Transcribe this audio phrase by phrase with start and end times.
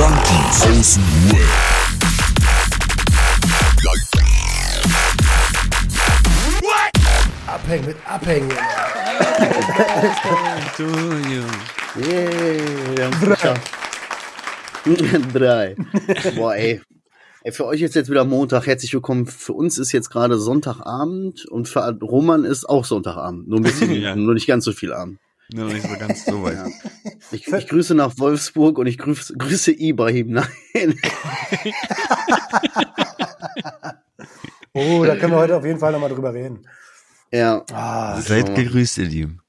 [0.00, 2.60] Junkies aus dem Web.
[7.46, 8.50] Abhängen mit Abhängen.
[10.76, 11.42] Du, you.
[11.96, 13.70] Yeah, wir geschafft.
[15.34, 15.76] Drei.
[16.36, 16.80] Boah, ey.
[17.42, 18.66] Ey, für euch ist jetzt wieder Montag.
[18.66, 19.26] Herzlich willkommen.
[19.26, 23.48] Für uns ist jetzt gerade Sonntagabend und für Roman ist auch Sonntagabend.
[23.48, 24.16] Nur ein bisschen, Ja.
[24.16, 25.18] nur nicht ganz so viel Abend.
[25.52, 26.58] Nur noch nicht so ganz so weit.
[27.32, 30.30] Ich, ich grüße nach Wolfsburg und ich grüße, grüße Ibrahim.
[30.32, 30.46] Nein.
[34.72, 36.66] Oh, da können wir heute auf jeden Fall nochmal drüber reden.
[37.32, 37.64] Ja.
[37.72, 39.40] Ah, Seid gegrüßt, ihr Lieben.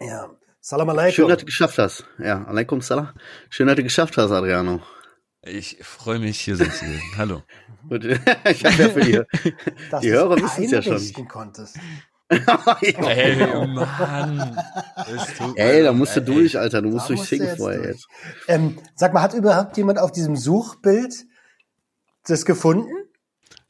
[0.00, 0.30] ja.
[0.60, 1.28] Salam Schön, alaikum.
[1.28, 2.06] dass du geschafft hast.
[2.18, 3.10] Ja, alaikum salam.
[3.50, 4.80] Schön, dass du geschafft hast, Adriano.
[5.42, 7.02] Ich freue mich, hier sein zu dürfen.
[7.18, 7.42] Hallo.
[7.86, 9.20] Gut, ich habe ja für die,
[10.00, 11.28] die Hörer wissen es ja schon.
[11.28, 11.76] konntest.
[12.80, 14.56] Ey, Mann.
[15.38, 16.26] Tut mir Ey, da musst du ey.
[16.26, 16.82] durch, Alter.
[16.82, 17.90] Du musst durch Sing jetzt vorher durch.
[17.92, 18.08] jetzt.
[18.48, 21.14] Ähm, sag mal, hat überhaupt jemand auf diesem Suchbild
[22.26, 22.90] das gefunden?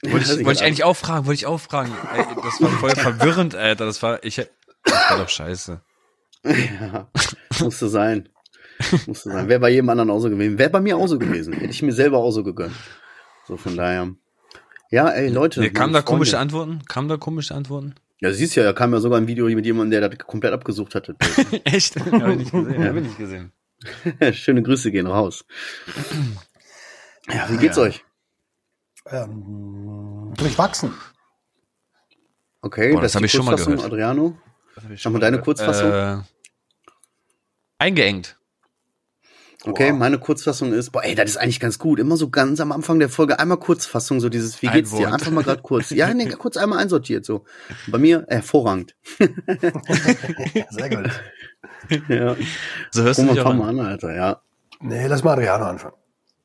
[0.03, 1.93] Wollte ich, wollte ich eigentlich auch fragen, wollte ich auch fragen.
[2.15, 3.87] Ey, das war voll verwirrend, Alter.
[3.87, 4.37] Das war, ich,
[4.85, 5.81] das war doch scheiße.
[6.45, 7.09] Ja,
[7.61, 8.29] musste sein.
[9.07, 9.49] Musste sein.
[9.49, 10.59] Wäre bei jedem anderen auch so gewesen.
[10.59, 11.55] Wäre bei mir auch so gewesen.
[11.55, 12.75] Hätte ich mir selber auch so gegönnt.
[13.47, 14.11] So von daher.
[14.91, 15.61] Ja, ey, Leute.
[15.61, 16.39] Nee, kamen da komische.
[16.39, 16.85] Antworten?
[16.87, 17.95] Kamen da komische Antworten?
[18.25, 20.95] Ja, siehst ja, da kam ja sogar ein Video mit jemandem, der das komplett abgesucht
[20.95, 21.15] hatte.
[21.65, 21.97] Echt?
[22.01, 22.85] Hab ich nicht gesehen.
[22.89, 23.53] Hab ich nicht gesehen.
[24.33, 25.45] Schöne Grüße gehen raus.
[27.31, 27.83] Ja, wie geht's Ja.
[27.83, 28.03] euch?
[29.11, 30.95] Ähm, durchwachsen.
[32.63, 33.93] Okay, Boah, das ist hab die ich schon mal Kurzfassung, gehört.
[33.93, 34.39] Adriano.
[35.11, 35.93] Mal deine Kurzfassung.
[35.93, 36.23] Äh,
[37.77, 38.39] eingeengt.
[39.67, 41.99] Okay, meine Kurzfassung ist, boah, ey, das ist eigentlich ganz gut.
[41.99, 45.13] Immer so ganz am Anfang der Folge einmal Kurzfassung, so dieses, wie Ein geht's dir?
[45.13, 45.91] Einfach mal gerade kurz.
[45.91, 47.45] Ja, nee, kurz einmal einsortiert, so.
[47.87, 48.95] Bei mir hervorragend.
[50.71, 51.11] Sehr gut.
[52.09, 52.37] Ja.
[52.91, 53.81] So hörst du dich auch fang mal an.
[53.81, 54.43] an, Alter, ja.
[54.81, 55.95] Nee, lass mal Adriano anfangen.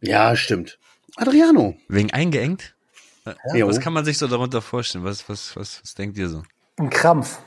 [0.02, 0.80] Ja, stimmt.
[1.18, 1.76] Adriano.
[1.90, 2.76] Wegen eingeengt?
[3.54, 5.04] Ja, Was kann man sich so darunter vorstellen?
[5.04, 6.44] Was, was, was, was denkt ihr so?
[6.78, 7.40] Ein Krampf.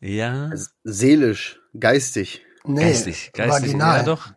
[0.00, 0.50] Ja,
[0.84, 2.42] Seelisch, geistig.
[2.64, 3.68] Nee, geistig, geistig.
[3.68, 3.98] vaginal.
[3.98, 4.32] Ja, doch.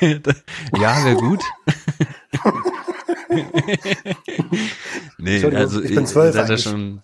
[0.00, 1.42] Ja, wäre gut.
[5.18, 6.62] nee, also ich bin zwölf seid ja eigentlich.
[6.62, 7.02] schon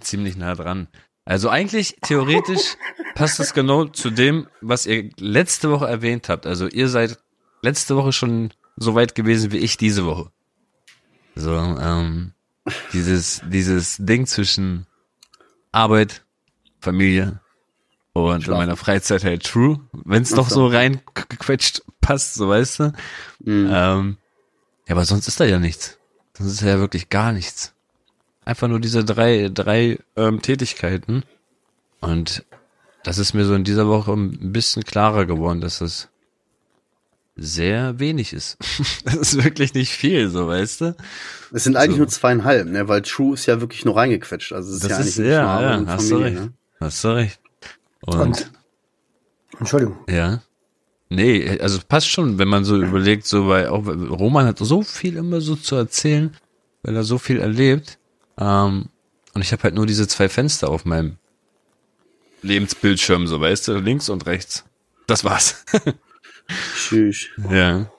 [0.00, 0.88] ziemlich nah dran.
[1.24, 2.76] Also eigentlich, theoretisch,
[3.14, 6.46] passt das genau zu dem, was ihr letzte Woche erwähnt habt.
[6.46, 7.18] Also ihr seid
[7.62, 10.30] letzte Woche schon so weit gewesen wie ich diese Woche.
[11.36, 12.32] So, ähm,
[12.92, 14.86] dieses, dieses Ding zwischen
[15.72, 16.24] Arbeit,
[16.80, 17.40] Familie
[18.12, 18.58] und in Schlafen.
[18.60, 20.76] meiner Freizeit halt true, wenn es doch so so.
[20.76, 22.92] reingequetscht passt, so weißt du.
[23.44, 23.70] Mhm.
[23.72, 24.16] Ähm,
[24.88, 25.98] ja, aber sonst ist da ja nichts.
[26.36, 27.72] Sonst ist ja wirklich gar nichts.
[28.44, 31.22] Einfach nur diese drei, drei ähm, Tätigkeiten.
[32.00, 32.44] Und
[33.04, 36.08] das ist mir so in dieser Woche ein bisschen klarer geworden, dass das
[37.36, 38.56] sehr wenig ist.
[39.04, 40.96] das ist wirklich nicht viel, so weißt du.
[41.52, 41.98] Es sind eigentlich so.
[41.98, 44.52] nur zweieinhalb, ne, weil True ist ja wirklich nur reingequetscht.
[44.52, 46.40] Also es ist Das ja ist, eigentlich ja, ja, hast du Familie, recht.
[46.46, 46.52] ne?
[46.80, 47.39] Hast du recht.
[48.14, 48.50] Und, Und,
[49.58, 49.98] Entschuldigung.
[50.08, 50.42] ja.
[51.12, 55.16] Nee, also passt schon, wenn man so überlegt, so weil auch Roman hat so viel
[55.16, 56.36] immer so zu erzählen,
[56.84, 57.98] weil er so viel erlebt.
[58.38, 58.86] Ähm,
[59.34, 61.16] und ich habe halt nur diese zwei Fenster auf meinem
[62.42, 64.64] Lebensbildschirm, so weißt du, links und rechts.
[65.08, 65.64] Das war's.
[66.76, 67.26] Tschüss.
[67.50, 67.90] ja.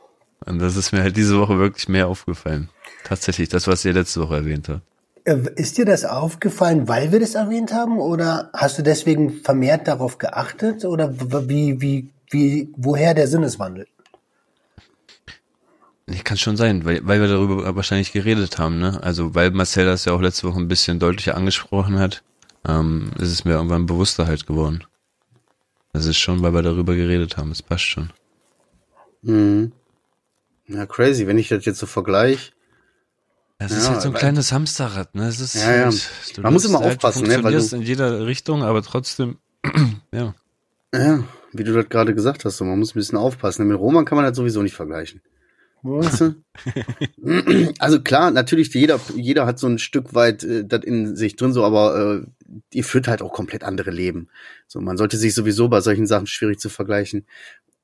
[0.46, 2.70] Und das ist mir halt diese Woche wirklich mehr aufgefallen.
[3.04, 4.82] Tatsächlich, das, was ihr letzte Woche erwähnt habt.
[5.26, 8.00] Äh, Ist dir das aufgefallen, weil wir das erwähnt haben?
[8.00, 10.86] Oder hast du deswegen vermehrt darauf geachtet?
[10.86, 11.14] Oder
[11.50, 13.88] wie, wie, wie, woher der Sinneswandel?
[16.08, 19.00] Nee, kann schon sein, weil, weil wir darüber wahrscheinlich geredet haben, ne?
[19.02, 22.24] Also weil Marcel das ja auch letzte Woche ein bisschen deutlicher angesprochen hat,
[22.68, 24.84] ähm, ist es mir irgendwann bewusster halt geworden.
[25.94, 28.12] Das ist schon, weil wir darüber geredet haben, es passt schon.
[29.22, 29.72] Mhm.
[30.68, 32.52] Ja, crazy, wenn ich das jetzt so vergleiche.
[33.64, 35.28] Es ist Ja, halt so ein kleines Hamsterrad, ne?
[35.28, 35.86] Es ist Ja, ja.
[35.86, 38.64] halt, du Man muss immer halt, aufpassen, du ne, weil funktionierst du- in jeder Richtung,
[38.64, 39.38] aber trotzdem,
[40.12, 40.34] ja.
[40.94, 41.24] Ja,
[41.54, 43.68] wie du das gerade gesagt hast, so, man muss ein bisschen aufpassen.
[43.68, 45.22] Mit Roman kann man das sowieso nicht vergleichen.
[45.84, 46.36] Weißt du?
[47.80, 51.54] also klar, natürlich, jeder, jeder hat so ein Stück weit äh, das in sich drin,
[51.54, 54.30] so, aber äh, ihr führt halt auch komplett andere Leben.
[54.68, 57.26] So, man sollte sich sowieso bei solchen Sachen schwierig zu vergleichen.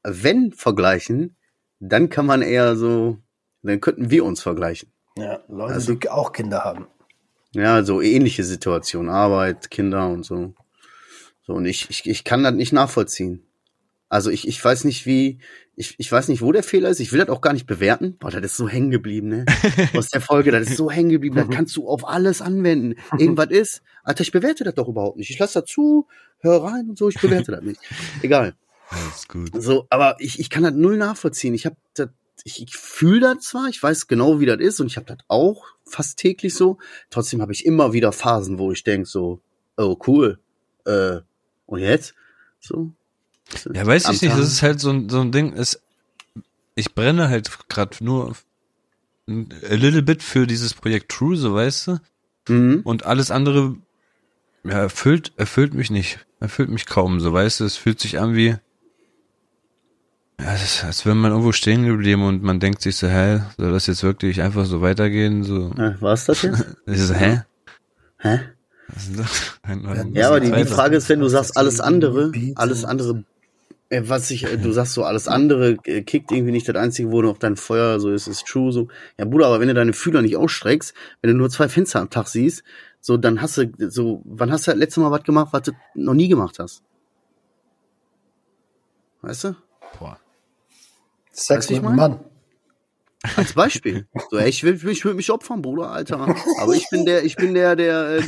[0.03, 1.35] Wenn vergleichen,
[1.79, 3.19] dann kann man eher so,
[3.61, 4.89] dann könnten wir uns vergleichen.
[5.17, 6.87] Ja, Leute, Also- die auch Kinder haben.
[7.53, 10.53] Ja, so ähnliche Situationen, Arbeit, Kinder und so.
[11.43, 13.41] So, und ich, ich, ich kann das nicht nachvollziehen.
[14.09, 15.39] Also ich, ich weiß nicht, wie,
[15.75, 16.99] ich, ich weiß nicht, wo der Fehler ist.
[16.99, 18.17] Ich will das auch gar nicht bewerten.
[18.19, 19.45] Boah, das ist so hängen geblieben, ne?
[19.97, 22.95] Aus der Folge, das ist so hängen geblieben, das kannst du auf alles anwenden.
[23.17, 23.81] Irgendwas ist.
[24.03, 25.29] Alter, ich bewerte das doch überhaupt nicht.
[25.29, 26.07] Ich lasse das zu,
[26.39, 27.79] hör rein und so, ich bewerte das nicht.
[28.21, 28.55] Egal.
[28.89, 29.51] Alles gut.
[29.61, 31.53] So, aber ich, ich kann das null nachvollziehen.
[31.53, 32.09] Ich habe das,
[32.47, 35.17] ich, ich fühle das zwar, ich weiß genau, wie das ist und ich habe das
[35.27, 36.77] auch fast täglich so.
[37.09, 39.41] Trotzdem habe ich immer wieder Phasen, wo ich denk so,
[39.75, 40.39] oh cool,
[40.85, 41.17] äh,
[41.65, 42.15] und jetzt?
[42.61, 42.93] So.
[43.73, 44.39] Ja, weiß ich nicht, Tag.
[44.39, 45.81] das ist halt so ein, so ein Ding, ist,
[46.75, 48.35] ich brenne halt gerade nur
[49.27, 51.99] a little bit für dieses Projekt True, so weißt du,
[52.49, 52.79] Mhm.
[52.85, 53.75] und alles andere,
[54.63, 58.35] ja, erfüllt, erfüllt mich nicht, erfüllt mich kaum, so weißt du, es fühlt sich an
[58.35, 58.55] wie,
[60.39, 63.41] ja, das ist, als wäre man irgendwo stehen geblieben und man denkt sich so, hä,
[63.57, 66.65] soll das jetzt wirklich einfach so weitergehen, so, Äh, war's das jetzt?
[66.85, 67.41] ich so, hä?
[68.19, 68.39] Hä?
[68.87, 69.59] Was ist das?
[69.63, 70.65] Ein- ein- Ja, aber die, die.
[70.65, 73.23] Frage ist, wenn du sagst, alles andere, alles andere,
[73.89, 77.21] äh, was ich, äh, du sagst so, alles andere kickt irgendwie nicht, das Einzige, wo
[77.21, 78.87] noch dein Feuer so ist, ist true, so.
[79.17, 82.09] Ja, Bruder, aber wenn du deine Fühler nicht ausstreckst, wenn du nur zwei Fenster am
[82.09, 82.63] Tag siehst,
[83.01, 85.71] so, dann hast du, so, wann hast du das letzte Mal was gemacht, was du
[85.95, 86.83] noch nie gemacht hast?
[89.21, 89.55] Weißt du?
[89.99, 90.19] Boah.
[91.37, 91.95] Sex mit einem mein?
[91.95, 92.19] Mann.
[93.35, 94.07] Als Beispiel.
[94.29, 96.35] So, ey, ich will, ich will mich opfern, Bruder, Alter.
[96.59, 98.23] Aber ich bin der, ich bin der, der äh.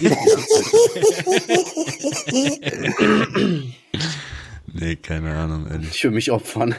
[4.71, 5.89] Nee, keine Ahnung, ehrlich.
[5.89, 6.75] Ich will mich opfern.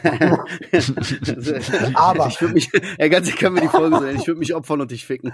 [1.93, 4.15] Aber- ich würde mich, ja, ganz ehrlich, können wir die Folge sein.
[4.17, 5.33] Ich würde mich opfern und dich ficken.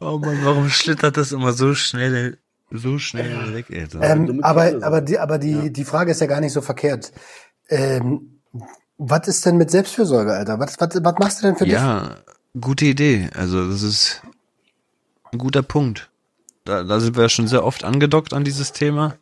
[0.00, 2.38] Oh Mann, warum schlittert das immer so schnell,
[2.70, 4.02] so schnell weg, Alter?
[4.02, 7.12] Ähm, aber, aber die, aber die, die Frage ist ja gar nicht so verkehrt.
[7.68, 8.40] Ähm,
[8.98, 10.58] was ist denn mit Selbstfürsorge, Alter?
[10.58, 11.74] Was, was, was machst du denn für dich?
[11.74, 12.16] Ja,
[12.60, 13.28] gute Idee.
[13.34, 14.22] Also das ist
[15.32, 16.10] ein guter Punkt.
[16.64, 19.16] Da, da sind wir schon sehr oft angedockt an dieses Thema.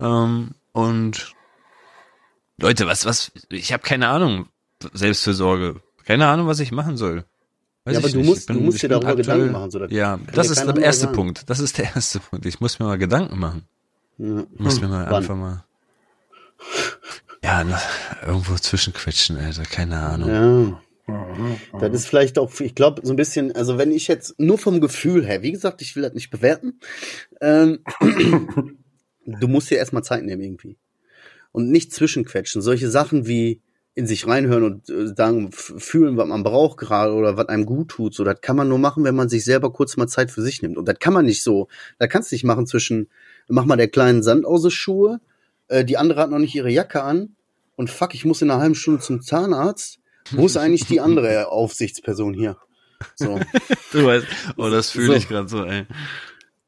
[0.00, 1.32] Ähm, und
[2.58, 4.48] Leute, was, was, ich habe keine Ahnung,
[4.92, 5.80] Selbstfürsorge.
[6.04, 7.24] Keine Ahnung, was ich machen soll.
[7.94, 8.26] Ja, aber du nicht.
[8.26, 10.76] musst- bin- du musst dir darüber aktuell- Gedanken machen, so, das ja, das ist der
[10.76, 11.14] erste sagen.
[11.14, 11.48] Punkt.
[11.48, 12.44] Das ist der erste Punkt.
[12.46, 13.62] Ich muss mir mal Gedanken machen.
[14.18, 14.44] Ja.
[14.54, 15.14] Ich muss mir mal Wann?
[15.14, 15.64] einfach mal.
[17.44, 17.80] Ja, na,
[18.26, 19.62] irgendwo zwischenquetschen, Alter.
[19.64, 20.28] Keine Ahnung.
[20.28, 20.80] Ja.
[21.78, 24.80] Das ist vielleicht auch, ich glaube, so ein bisschen, also wenn ich jetzt nur vom
[24.80, 26.80] Gefühl her, wie gesagt, ich will das nicht bewerten,
[27.40, 27.78] ähm,
[29.26, 30.76] du musst dir erstmal Zeit nehmen irgendwie.
[31.52, 32.60] Und nicht zwischenquetschen.
[32.60, 33.60] Solche Sachen wie
[33.96, 37.88] in sich reinhören und äh, sagen, fühlen, was man braucht gerade oder was einem gut
[37.88, 40.42] tut, so, das kann man nur machen, wenn man sich selber kurz mal Zeit für
[40.42, 40.76] sich nimmt.
[40.76, 41.66] Und das kann man nicht so,
[41.98, 43.08] da kannst du nicht machen zwischen,
[43.48, 45.20] mach mal der kleinen Sand aus den Schuhe,
[45.68, 47.36] äh, die andere hat noch nicht ihre Jacke an
[47.76, 49.98] und fuck, ich muss in einer halben Stunde zum Zahnarzt.
[50.30, 52.56] Wo ist eigentlich die andere Aufsichtsperson hier?
[53.14, 53.40] So,
[53.92, 54.26] Du weißt,
[54.58, 55.12] oh, das fühle So.
[55.14, 55.86] ich gerade so, ey.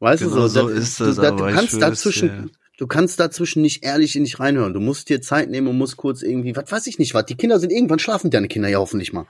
[0.01, 2.51] weißt Genau du so, so da- ist das, du, da, aber du kannst dazwischen, dir.
[2.79, 4.73] Du kannst dazwischen nicht ehrlich in dich reinhören.
[4.73, 7.27] Du musst dir Zeit nehmen und musst kurz irgendwie, was weiß ich nicht, was.
[7.27, 9.27] Die Kinder sind irgendwann schlafen deine Kinder ja hoffentlich mal.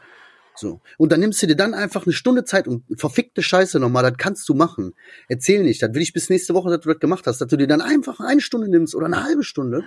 [0.54, 0.80] So.
[0.96, 4.18] Und dann nimmst du dir dann einfach eine Stunde Zeit und verfickte Scheiße nochmal, das
[4.18, 4.94] kannst du machen.
[5.28, 7.56] Erzähl nicht, das will ich bis nächste Woche, dass du das gemacht hast, dass du
[7.56, 9.82] dir dann einfach eine Stunde nimmst oder eine halbe Stunde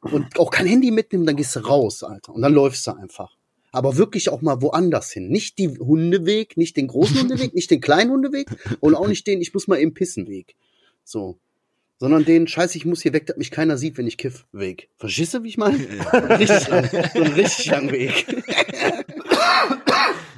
[0.00, 2.34] und auch kein Handy mitnehmen, dann gehst du raus, Alter.
[2.34, 3.36] Und dann läufst du einfach.
[3.70, 5.28] Aber wirklich auch mal woanders hin.
[5.28, 8.48] Nicht die Hundeweg, nicht den großen Hundeweg, nicht den kleinen Hundeweg
[8.80, 10.56] und auch nicht den, ich muss mal eben pissen Weg.
[11.04, 11.38] So.
[12.00, 14.88] Sondern den, scheiße, ich muss hier weg, dass mich keiner sieht, wenn ich kiff, Weg.
[14.98, 15.78] Verstehst du, wie ich meine?
[16.38, 18.24] Richtig lang, so ein richtig langen Weg.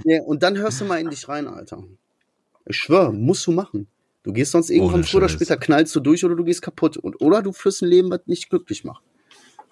[0.04, 1.84] ja, und dann hörst du mal in dich rein, Alter.
[2.66, 3.88] Ich schwör, musst du machen.
[4.22, 6.96] Du gehst sonst irgendwann früher oder später knallst du durch oder du gehst kaputt.
[6.96, 9.02] Und, oder du führst ein Leben, was nicht glücklich macht.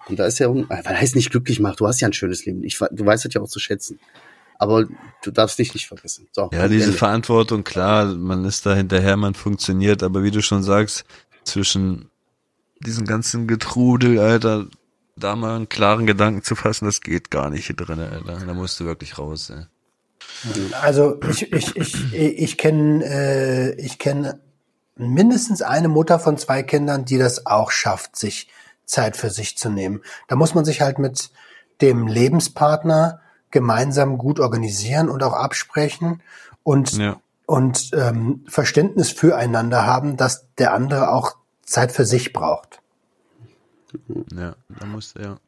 [0.07, 1.79] Und da ist ja, äh, was heißt nicht glücklich macht?
[1.79, 2.63] Du hast ja ein schönes Leben.
[2.63, 3.99] Ich, du weißt das ja auch zu schätzen.
[4.57, 4.85] Aber
[5.23, 6.27] du darfst dich nicht vergessen.
[6.31, 6.97] So, Ja, diese Ende.
[6.97, 11.05] Verantwortung, klar, man ist da hinterher, man funktioniert, aber wie du schon sagst,
[11.49, 12.09] zwischen
[12.79, 14.67] diesen ganzen Getrudel, Alter,
[15.15, 18.45] da mal einen klaren Gedanken zu fassen, das geht gar nicht hier drin, Alter.
[18.45, 19.65] Da musst du wirklich raus, ey.
[20.81, 23.97] Also ich, ich, ich, ich kenne äh, ich
[24.95, 28.49] mindestens eine Mutter von zwei Kindern, die das auch schafft, sich
[28.85, 30.01] Zeit für sich zu nehmen.
[30.27, 31.31] Da muss man sich halt mit
[31.81, 36.21] dem Lebenspartner gemeinsam gut organisieren und auch absprechen
[36.63, 37.17] und, Ja.
[37.45, 41.35] und ähm, Verständnis füreinander haben, dass der andere auch
[41.69, 42.81] Zeit für sich braucht.
[44.35, 45.39] Ja, da musst du, ja.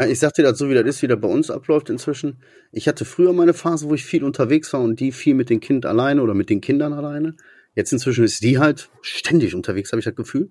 [0.00, 2.38] Ja, Ich sag dir das so, wie das ist, wie das bei uns abläuft inzwischen.
[2.72, 5.60] Ich hatte früher meine Phase, wo ich viel unterwegs war und die viel mit dem
[5.60, 7.36] Kind alleine oder mit den Kindern alleine.
[7.74, 10.50] Jetzt inzwischen ist die halt ständig unterwegs, habe ich das Gefühl.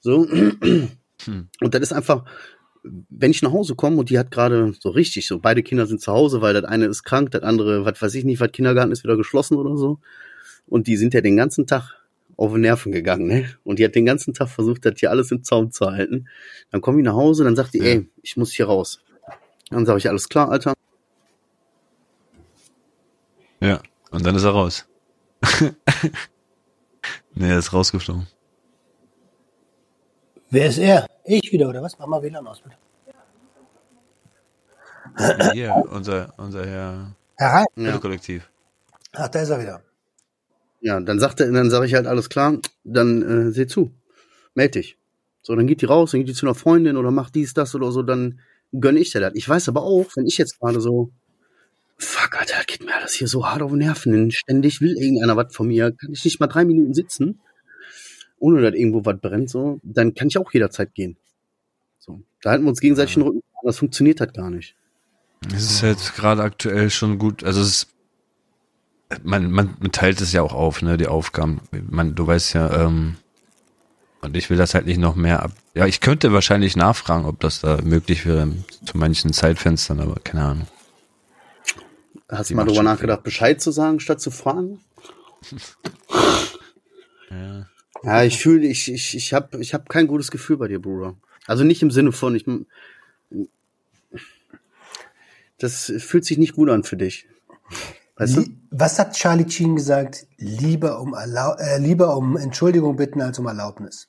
[0.00, 0.26] So.
[0.26, 2.24] Und das ist einfach,
[2.82, 6.00] wenn ich nach Hause komme und die hat gerade so richtig, so beide Kinder sind
[6.00, 8.92] zu Hause, weil das eine ist krank, das andere, was weiß ich nicht, was Kindergarten
[8.92, 10.00] ist wieder geschlossen oder so.
[10.66, 11.99] Und die sind ja den ganzen Tag
[12.40, 13.50] auf den Nerven gegangen, ne?
[13.64, 16.26] Und die hat den ganzen Tag versucht, das hier alles im Zaum zu halten.
[16.70, 17.84] Dann komme ich nach Hause, dann sagt die, Ja.
[17.84, 19.02] ey, ich muss hier raus.
[19.68, 20.72] Dann sage ich, alles klar, Alter.
[23.60, 23.80] Ja.
[24.10, 24.86] Und dann ist er raus.
[27.34, 28.26] nee, er ist rausgeflogen.
[30.48, 31.06] Wer ist er?
[31.24, 31.98] Ich wieder, oder was?
[31.98, 32.76] Mach mal WLAN aus, bitte.
[35.52, 37.14] Hier, unser, unser Herr.
[37.38, 37.98] Ja.
[37.98, 38.50] Kollektiv.
[39.12, 39.82] Ach, da ist er wieder.
[40.80, 43.92] Ja, dann sagt er, dann sage ich halt alles klar, dann äh, seh zu,
[44.54, 44.96] meld dich.
[45.42, 47.74] So, dann geht die raus, dann geht die zu einer Freundin oder macht dies, das
[47.74, 48.40] oder so, dann
[48.72, 49.34] gönn ich dir das.
[49.34, 51.10] Ich weiß aber auch, wenn ich jetzt gerade so,
[51.98, 55.36] fuck, Alter, geht mir alles hier so hart auf den Nerven, denn ständig will irgendeiner
[55.36, 57.40] was von mir, kann ich nicht mal drei Minuten sitzen,
[58.38, 61.16] ohne dass irgendwo was brennt, so, dann kann ich auch jederzeit gehen.
[61.98, 64.74] So, da halten wir uns gegenseitig den Rücken, das funktioniert halt gar nicht.
[65.54, 67.88] Es ist halt gerade aktuell schon gut, also es ist,
[69.22, 71.60] man, man, man teilt es ja auch auf, ne, die Aufgaben.
[71.88, 73.16] Man, du weißt ja, ähm,
[74.22, 75.52] und ich will das halt nicht noch mehr ab.
[75.74, 78.52] Ja, ich könnte wahrscheinlich nachfragen, ob das da möglich wäre
[78.84, 80.66] zu manchen Zeitfenstern, aber keine Ahnung.
[82.28, 84.80] Hast du mal drüber nachgedacht, Bescheid zu sagen, statt zu fragen?
[87.30, 87.66] Ja.
[88.02, 91.14] Ja, ich fühle, ich, ich, ich habe ich hab kein gutes Gefühl bei dir, Bruder.
[91.46, 92.44] Also nicht im Sinne von, ich.
[95.58, 97.26] Das fühlt sich nicht gut an für dich.
[98.20, 98.44] Weißt du?
[98.70, 100.26] Was hat Charlie Sheen gesagt?
[100.36, 104.08] Lieber um, Erlau äh, lieber um Entschuldigung bitten als um Erlaubnis.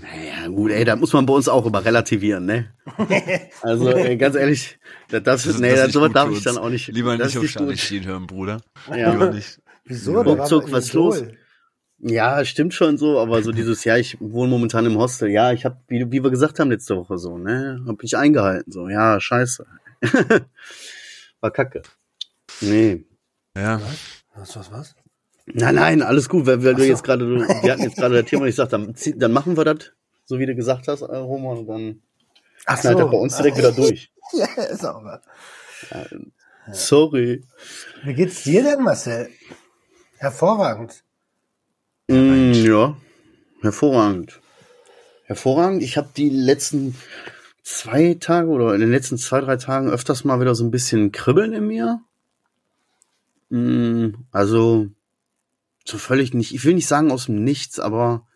[0.00, 2.72] Naja, gut, ey, da muss man bei uns auch immer relativieren, ne?
[3.60, 4.78] Also, ey, ganz ehrlich,
[5.10, 6.88] das, das, Das ist- nee, das ist das, sowas darf ich dann auch nicht.
[6.88, 7.76] Lieber nicht auf ist Charlie.
[7.76, 8.62] Sheen hören, Bruder.
[8.88, 9.12] Ja.
[9.12, 9.60] Lieber nicht.
[9.84, 10.20] Wieso?
[10.22, 11.02] Ruckzuck, was Idol.
[11.18, 11.22] los?
[11.98, 15.28] Ja, stimmt schon so, aber so dieses, ja, ich wohne momentan im Hostel.
[15.28, 18.72] Ja, ich habe, wie, wie wir gesagt haben letzte Woche so, ne, hab ich eingehalten,
[18.72, 19.66] so, ja, scheiße.
[21.40, 21.82] War kacke.
[22.62, 23.04] Nee.
[23.56, 23.80] Ja.
[24.34, 24.94] Was, was, was?
[25.46, 26.88] Nein, nein, alles gut, weil, weil du so.
[26.88, 29.64] jetzt gerade, du- wir hatten jetzt gerade das Thema, ich sag, dann, dann machen wir
[29.64, 29.92] das,
[30.24, 32.02] so wie du gesagt hast, äh, Roman, und dann
[32.66, 34.10] Ach knallt das bei uns direkt wieder durch.
[34.32, 35.20] Ja, ist auch was.
[36.72, 37.44] Sorry.
[38.04, 39.28] Wie geht's dir denn, Marcel?
[40.18, 41.02] Hervorragend.
[42.08, 42.96] Mm, ja,
[43.62, 44.40] hervorragend.
[45.24, 45.82] Hervorragend.
[45.82, 46.96] Ich habe die letzten
[47.64, 51.10] zwei Tage oder in den letzten zwei, drei Tagen öfters mal wieder so ein bisschen
[51.10, 52.00] Kribbeln in mir.
[53.52, 54.88] Mm, also
[55.84, 58.26] so völlig nicht, ich will nicht sagen aus dem Nichts, aber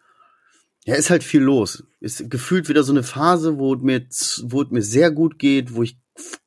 [0.84, 1.84] ja, ist halt viel los.
[2.00, 4.06] Ist gefühlt wieder so eine Phase, wo es mir,
[4.42, 5.96] wo es mir sehr gut geht, wo ich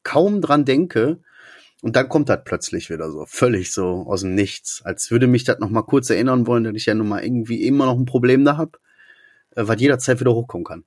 [0.04, 1.20] kaum dran denke.
[1.82, 4.84] Und dann kommt das plötzlich wieder so, völlig so aus dem Nichts.
[4.84, 7.64] Als würde mich das noch mal kurz erinnern wollen, dass ich ja nun mal irgendwie
[7.66, 8.78] immer noch ein Problem da hab,
[9.56, 10.84] äh, was jederzeit wieder hochkommen kann.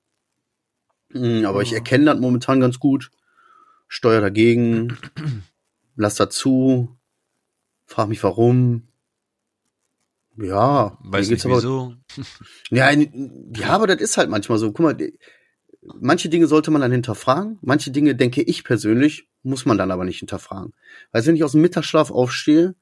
[1.11, 3.11] Mm, Aber ich erkenne das momentan ganz gut,
[3.89, 4.97] steuer dagegen,
[5.97, 6.97] lass dazu,
[7.93, 8.83] frag mich warum.
[10.37, 11.95] Ja, Weiß nicht aber- wieso.
[12.71, 14.73] ja, ja, aber das ist halt manchmal so.
[14.73, 14.97] Guck mal,
[16.01, 17.59] manche Dinge sollte man dann hinterfragen.
[17.61, 20.73] Manche Dinge, denke ich persönlich, muss man dann aber nicht hinterfragen.
[21.11, 22.75] Weil wenn ich aus dem Mittagsschlaf aufstehe,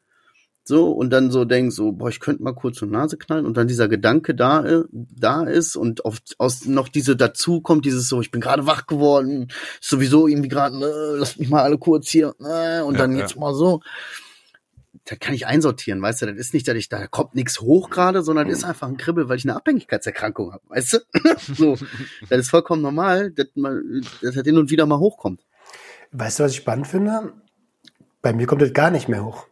[0.63, 3.57] so, und dann so denk so, boah, ich könnte mal kurz zur Nase knallen und
[3.57, 8.09] dann dieser Gedanke da, äh, da ist und auf, aus noch diese dazu kommt dieses
[8.09, 9.49] so, ich bin gerade wach geworden,
[9.81, 13.21] sowieso irgendwie gerade, äh, lass mich mal alle kurz hier, äh, und Ja, dann ja.
[13.21, 13.81] jetzt mal so.
[15.07, 17.91] Da kann ich einsortieren, weißt du, das ist nicht, dass ich, da kommt nichts hoch
[17.91, 20.99] gerade, sondern das ist einfach ein Kribbel, weil ich eine Abhängigkeitserkrankung habe, weißt du?
[21.55, 21.79] so,
[22.29, 25.45] das ist vollkommen normal, dass, man, dass das hin und wieder mal hochkommt.
[26.13, 27.33] Weißt du, was ich spannend finde?
[28.23, 29.47] Bei mir kommt das gar nicht mehr hoch.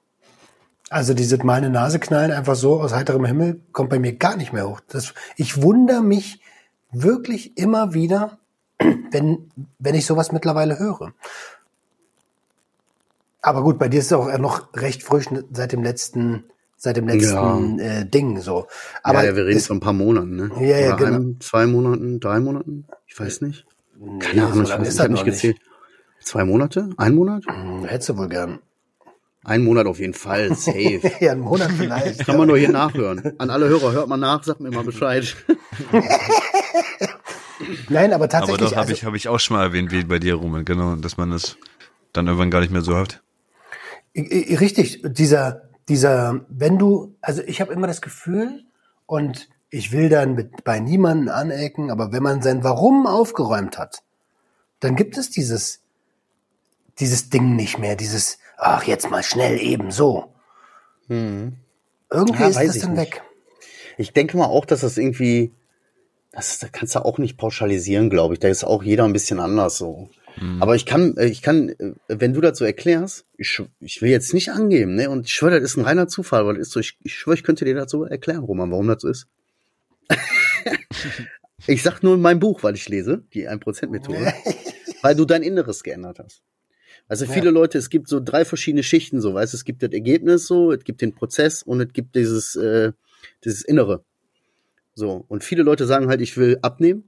[0.91, 4.37] Also dieses mal eine Nase knallen einfach so aus heiterem Himmel kommt bei mir gar
[4.37, 4.81] nicht mehr hoch.
[4.89, 6.41] Das, ich wundere mich
[6.91, 8.39] wirklich immer wieder,
[8.79, 11.13] wenn, wenn ich sowas mittlerweile höre.
[13.43, 16.45] Aber gut, bei dir ist es auch noch recht frisch seit dem letzten,
[16.77, 18.67] seit dem letzten äh, Ding so.
[19.03, 20.51] Aber Aber ja, wir reden von ein paar Monaten, ne?
[20.61, 21.17] Ja, ja, Oder genau.
[21.17, 22.87] einem, zwei Monaten, drei Monaten?
[23.07, 23.65] Ich weiß nicht.
[23.99, 25.59] nee, Keine Ahnung, so ich, weiß, ist ich das habe nicht gezählt.
[26.21, 26.91] Zwei Monate?
[26.97, 27.45] Ein Monat?
[27.47, 28.59] Hm, Hättest du wohl gern.
[29.45, 31.01] Ein Monat auf jeden Fall, safe.
[31.21, 32.27] Ja, einen Monat vielleicht.
[32.27, 33.33] Kann man nur hier nachhören.
[33.39, 35.37] An alle Hörer, hört mal nach, sagt mir mal Bescheid.
[37.89, 38.59] Nein, aber Aber tatsächlich.
[38.71, 40.97] doch, habe also- ich, hab ich auch schon mal erwähnt, wie bei dir, Roman, genau,
[40.97, 41.57] dass man das
[42.13, 43.23] dann irgendwann gar nicht mehr so hat.
[44.19, 48.65] Richtig, dieser, dieser, wenn du, also ich habe immer das Gefühl,
[49.07, 54.03] und ich will dann mit, bei niemanden anecken, aber wenn man sein Warum aufgeräumt hat,
[54.81, 55.81] dann gibt es dieses,
[56.99, 60.35] dieses Ding nicht mehr, dieses, ach, jetzt mal schnell eben so.
[61.09, 63.01] Irgendwie Ja, ist das dann nicht.
[63.01, 63.23] weg.
[63.97, 65.55] Ich denke mal auch, dass das irgendwie,
[66.33, 68.41] das, das kannst du auch nicht pauschalisieren, glaube ich.
[68.41, 70.11] Da ist auch jeder ein bisschen anders so.
[70.61, 74.35] Aber ich kann, äh, ich kann, äh, wenn du so erklärst, ich, ich will jetzt
[74.35, 75.11] nicht angeben, ne?
[75.11, 77.37] Und ich schwöre, das ist ein reiner Zufall, weil das ist so, ich, ich schwöre,
[77.37, 79.27] ich könnte dir so erklären, Roman, warum das so ist.
[81.67, 84.33] ich sag nur in meinem Buch, weil ich lese, die 1%-Methode,
[85.03, 86.43] weil du dein Inneres geändert hast.
[87.09, 89.93] Also viele Leute, es gibt so drei verschiedene Schichten, so, weißt du, es gibt das
[89.93, 92.93] Ergebnis so, es gibt den Prozess und es gibt dieses, äh,
[93.45, 94.05] dieses Innere.
[94.95, 95.25] So.
[95.29, 97.08] Und viele Leute sagen halt, ich will abnehmen.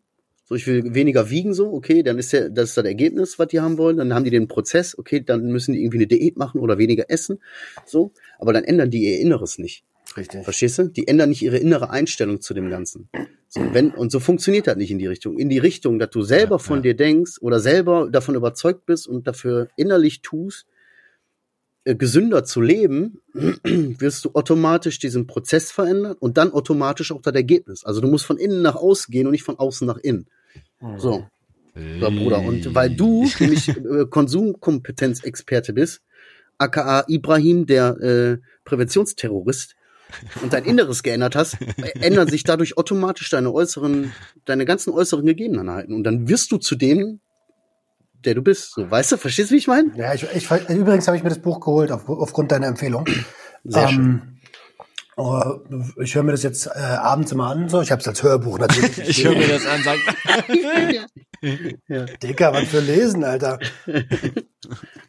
[0.51, 3.47] So, ich will weniger wiegen, so, okay, dann ist ja, das ist das Ergebnis, was
[3.47, 3.99] die haben wollen.
[3.99, 7.05] Dann haben die den Prozess, okay, dann müssen die irgendwie eine Diät machen oder weniger
[7.09, 7.39] essen.
[7.87, 8.11] So.
[8.37, 9.85] Aber dann ändern die ihr Inneres nicht.
[10.17, 10.43] Richtig.
[10.43, 10.89] Verstehst du?
[10.89, 13.09] Die ändern nicht ihre innere Einstellung zu dem Ganzen.
[13.47, 15.39] So, wenn, und so funktioniert das nicht in die Richtung.
[15.39, 16.83] In die Richtung, dass du selber Ja, von ja.
[16.83, 20.67] dir denkst oder selber davon überzeugt bist und dafür innerlich tust,
[21.85, 23.21] äh, gesünder zu leben,
[23.63, 27.85] wirst du automatisch diesen Prozess verändern und dann automatisch auch das Ergebnis.
[27.85, 30.27] Also du musst von innen nach außen gehen und nicht von außen nach innen.
[30.97, 31.27] So,
[31.75, 32.41] ja, Bruder.
[32.41, 36.03] Und weil du nämlich äh, Konsumkompetenzexperte bist,
[36.59, 39.77] aka Ibrahim, der äh, Präventionsterrorist,
[40.43, 41.57] und dein Inneres geändert hast,
[42.01, 44.13] ändern sich dadurch automatisch deine äußeren,
[44.45, 45.95] deine ganzen äußeren Gegebenheiten.
[45.95, 47.21] Und dann wirst du zu dem,
[48.25, 48.75] der du bist.
[48.75, 49.93] So, weißt du, verstehst du, wie ich meine?
[49.97, 53.07] Ja, ich, ich, übrigens habe ich mir das Buch geholt auf, aufgrund deiner Empfehlung.
[53.65, 54.01] Sehr schön.
[54.01, 54.40] Ähm, oh,
[56.01, 57.69] ich höre mir das jetzt äh, abends immer an.
[57.69, 58.99] So, ich habe es als Hörbuch natürlich.
[59.09, 59.99] Ich höre mir das an, sag,
[61.89, 62.07] ja.
[62.23, 63.59] Dicker, was für Lesen, Alter.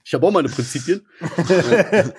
[0.04, 1.06] Ich habe auch meine Prinzipien.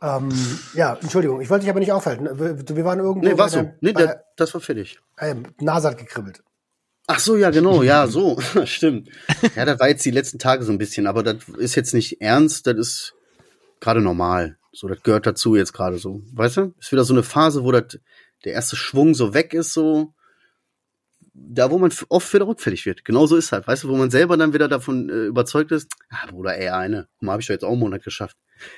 [0.00, 0.28] Ähm,
[0.74, 2.28] ja, Entschuldigung, ich wollte dich aber nicht aufhalten.
[2.38, 3.26] Wir, wir waren irgendwo.
[3.26, 3.72] Nee, war so.
[3.80, 5.00] Nee, bei der, das war fertig.
[5.16, 6.42] äh, Nase hat gekribbelt.
[7.08, 9.08] Ach so, ja, genau, ja, so, stimmt.
[9.56, 12.20] Ja, das war jetzt die letzten Tage so ein bisschen, aber das ist jetzt nicht
[12.20, 13.14] ernst, das ist
[13.80, 14.57] gerade normal.
[14.72, 16.22] So, das gehört dazu jetzt gerade so.
[16.32, 16.74] Weißt du?
[16.78, 17.98] Ist wieder so eine Phase, wo das,
[18.44, 20.14] der erste Schwung so weg ist, so.
[21.40, 23.04] Da, wo man oft wieder rückfällig wird.
[23.04, 26.26] Genauso ist halt, weißt du, wo man selber dann wieder davon äh, überzeugt ist, ah,
[26.28, 28.36] Bruder, ey, eine, mal, hab ich doch jetzt auch einen Monat geschafft.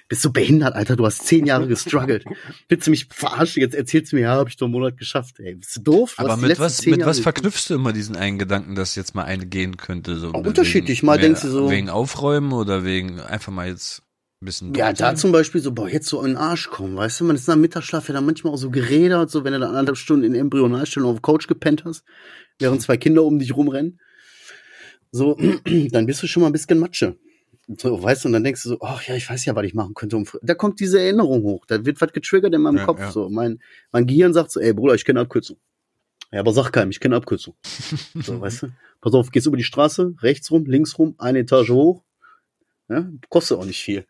[0.08, 2.26] Bist du behindert, Alter, du hast zehn Jahre gestruggelt.
[2.68, 3.62] Willst du mich verarschen?
[3.62, 5.54] Jetzt erzählst du mir, ja, hab ich doch einen Monat geschafft, ey.
[5.54, 6.16] Bist du doof?
[6.18, 9.14] Du aber mit was, mit Jahre was verknüpfst du immer diesen einen Gedanken, dass jetzt
[9.14, 10.16] mal eine gehen könnte?
[10.16, 11.02] So unterschiedlich.
[11.02, 14.02] Mal wegen, denkst du so- Wegen Aufräumen oder wegen einfach mal jetzt
[14.40, 14.74] bisschen.
[14.74, 17.36] Ja, da zum Beispiel so, boah, jetzt so in den Arsch kommen, weißt du, man
[17.36, 19.96] ist nach dem Mittagsschlaf ja dann manchmal auch so gerädert, so wenn du dann anderthalb
[19.98, 22.04] Stunden in Embryonalstellung auf der Couch gepennt hast,
[22.58, 24.00] während zwei Kinder um dich rumrennen.
[25.12, 25.36] So,
[25.90, 27.16] dann bist du schon mal ein bisschen Matsche.
[27.78, 29.74] So, weißt du, und dann denkst du so, ach ja, ich weiß ja, was ich
[29.74, 30.20] machen könnte.
[30.42, 32.98] Da kommt diese Erinnerung hoch, da wird was getriggert in meinem Ja, Kopf.
[33.00, 33.12] ja.
[33.12, 33.60] So, mein,
[33.92, 35.56] mein Gehirn sagt so, ey Bruder, ich kenne Abkürzung.
[36.32, 37.54] Ja, aber sag keinem, ich kenne Abkürzung.
[38.22, 38.68] So, weißt du?
[39.00, 42.02] Pass auf, gehst über die Straße, rechts rum, links rum, eine Etage hoch.
[42.90, 44.04] Ja, kostet auch nicht viel.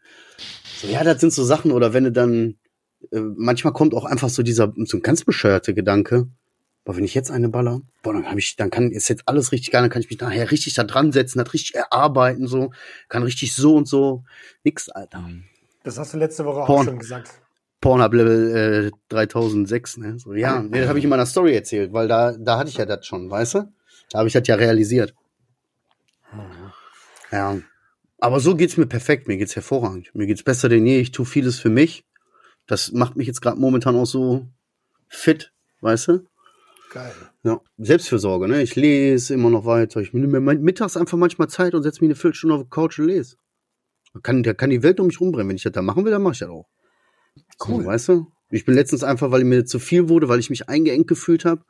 [0.81, 2.57] So, ja, das sind so Sachen, oder wenn du dann,
[3.13, 6.29] äh, manchmal kommt auch einfach so dieser, so ein ganz bescheuerte Gedanke,
[6.85, 9.53] boah, wenn ich jetzt eine baller, boah, dann hab ich, dann kann, ist jetzt alles
[9.53, 12.73] richtig geil, dann kann ich mich nachher richtig da dran setzen, das richtig erarbeiten, so,
[13.11, 14.25] kann richtig so und so.
[14.65, 15.29] Nix, Alter.
[15.85, 16.87] Das hast du letzte Woche auch Porn.
[16.87, 17.31] schon gesagt.
[17.83, 20.19] Pornhub Level äh, 3006, ne?
[20.19, 22.77] So, ja, nee, das habe ich in meiner Story erzählt, weil da, da hatte ich
[22.77, 23.73] ja das schon, weißt du?
[24.11, 25.15] Da habe ich das ja realisiert.
[27.31, 27.59] Ja.
[28.21, 30.15] Aber so geht's mir perfekt, mir geht's hervorragend.
[30.15, 31.01] Mir geht's besser denn je.
[31.01, 32.05] Ich tue vieles für mich.
[32.67, 34.47] Das macht mich jetzt gerade momentan auch so
[35.09, 36.27] fit, weißt du?
[36.91, 37.13] Geil.
[37.45, 38.63] Ja, Selbstfürsorge, ne?
[38.63, 40.01] Ich lese immer noch weiter.
[40.01, 42.99] Ich nehme mir mittags einfach manchmal Zeit und setze mich eine Viertelstunde auf die Couch
[42.99, 43.37] und lese.
[44.13, 45.49] Da kann, da kann die Welt um mich rumbrennen.
[45.49, 46.69] Wenn ich das da machen will, dann mache ich das auch.
[47.67, 47.83] Cool.
[47.83, 48.33] So, weißt du?
[48.53, 51.63] Ich bin letztens einfach, weil mir zu viel wurde, weil ich mich eingeengt gefühlt habe.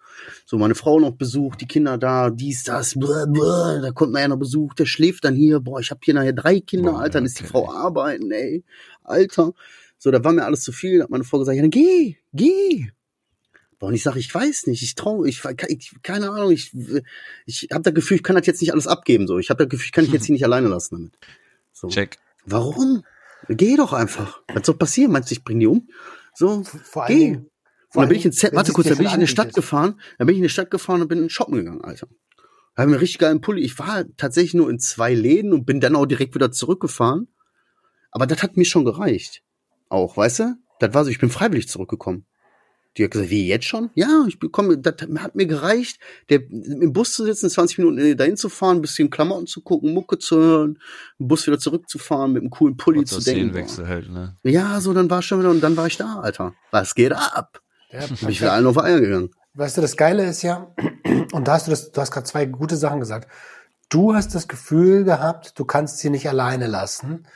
[0.47, 4.29] So, meine Frau noch besucht, die Kinder da, dies, das, blah, blah, da kommt nachher
[4.29, 5.61] noch Besuch, der schläft dann hier.
[5.61, 7.53] Boah, ich habe hier nachher drei Kinder, Boah, Alter, dann ist die okay.
[7.53, 8.65] Frau arbeiten, ey.
[9.05, 9.53] Alter.
[9.99, 10.99] So, da war mir alles zu viel.
[10.99, 12.87] Da hat meine Frau gesagt, ja, dann geh, geh.
[13.79, 16.73] Boah, und ich sage, ich weiß nicht, ich traue, ich, ich keine Ahnung, ich,
[17.45, 19.27] ich habe das Gefühl, ich kann das jetzt nicht alles abgeben.
[19.27, 21.19] So, ich habe das Gefühl, ich kann dich jetzt hier nicht alleine lassen damit.
[21.73, 21.89] So.
[21.89, 22.19] Check.
[22.47, 23.05] Warum?
[23.49, 24.41] Geh doch einfach.
[24.53, 25.13] Was soll passieren?
[25.13, 25.89] Meinst du, ich bring die um?
[26.41, 27.51] So, Vor allen.
[27.93, 30.01] Und dann bin ich in wenn warte kurz, dann bin ich in die Stadt gefahren,
[30.17, 32.09] dann bin ich in die Stadt gefahren und bin in den Shoppen gegangen, Alter.
[32.75, 33.61] Da habe ich mir richtig geilen Pulli.
[33.61, 37.29] Ich war tatsächlich nur in zwei Läden und bin dann auch direkt wieder zurückgefahren.
[38.11, 39.43] Aber das hat mir schon gereicht.
[39.91, 40.55] Auch, weißt du?
[40.79, 42.25] Das war so, ich bin freiwillig zurückgekommen.
[42.97, 43.91] Die hat gesagt, wie jetzt schon?
[43.95, 48.17] Ja, ich bekomme, das hat mir gereicht, der, im Bus zu sitzen, 20 Minuten äh,
[48.17, 50.79] dahin zu fahren, ein bisschen Klamotten zu gucken, Mucke zu hören,
[51.19, 53.55] im Bus wieder zurückzufahren, mit einem coolen Pulli zu denken.
[53.87, 54.37] Halt, ne?
[54.43, 56.55] Ja, so, dann war ich schon wieder und dann war ich da, Alter.
[56.73, 57.61] Was geht ab?
[57.93, 59.31] Ja, Bin ich wieder allen auf Eier gegangen.
[59.55, 60.75] Weißt du, das Geile ist ja,
[61.33, 63.29] und da hast du das, du hast gerade zwei gute Sachen gesagt.
[63.89, 67.27] Du hast das Gefühl gehabt, du kannst sie nicht alleine lassen,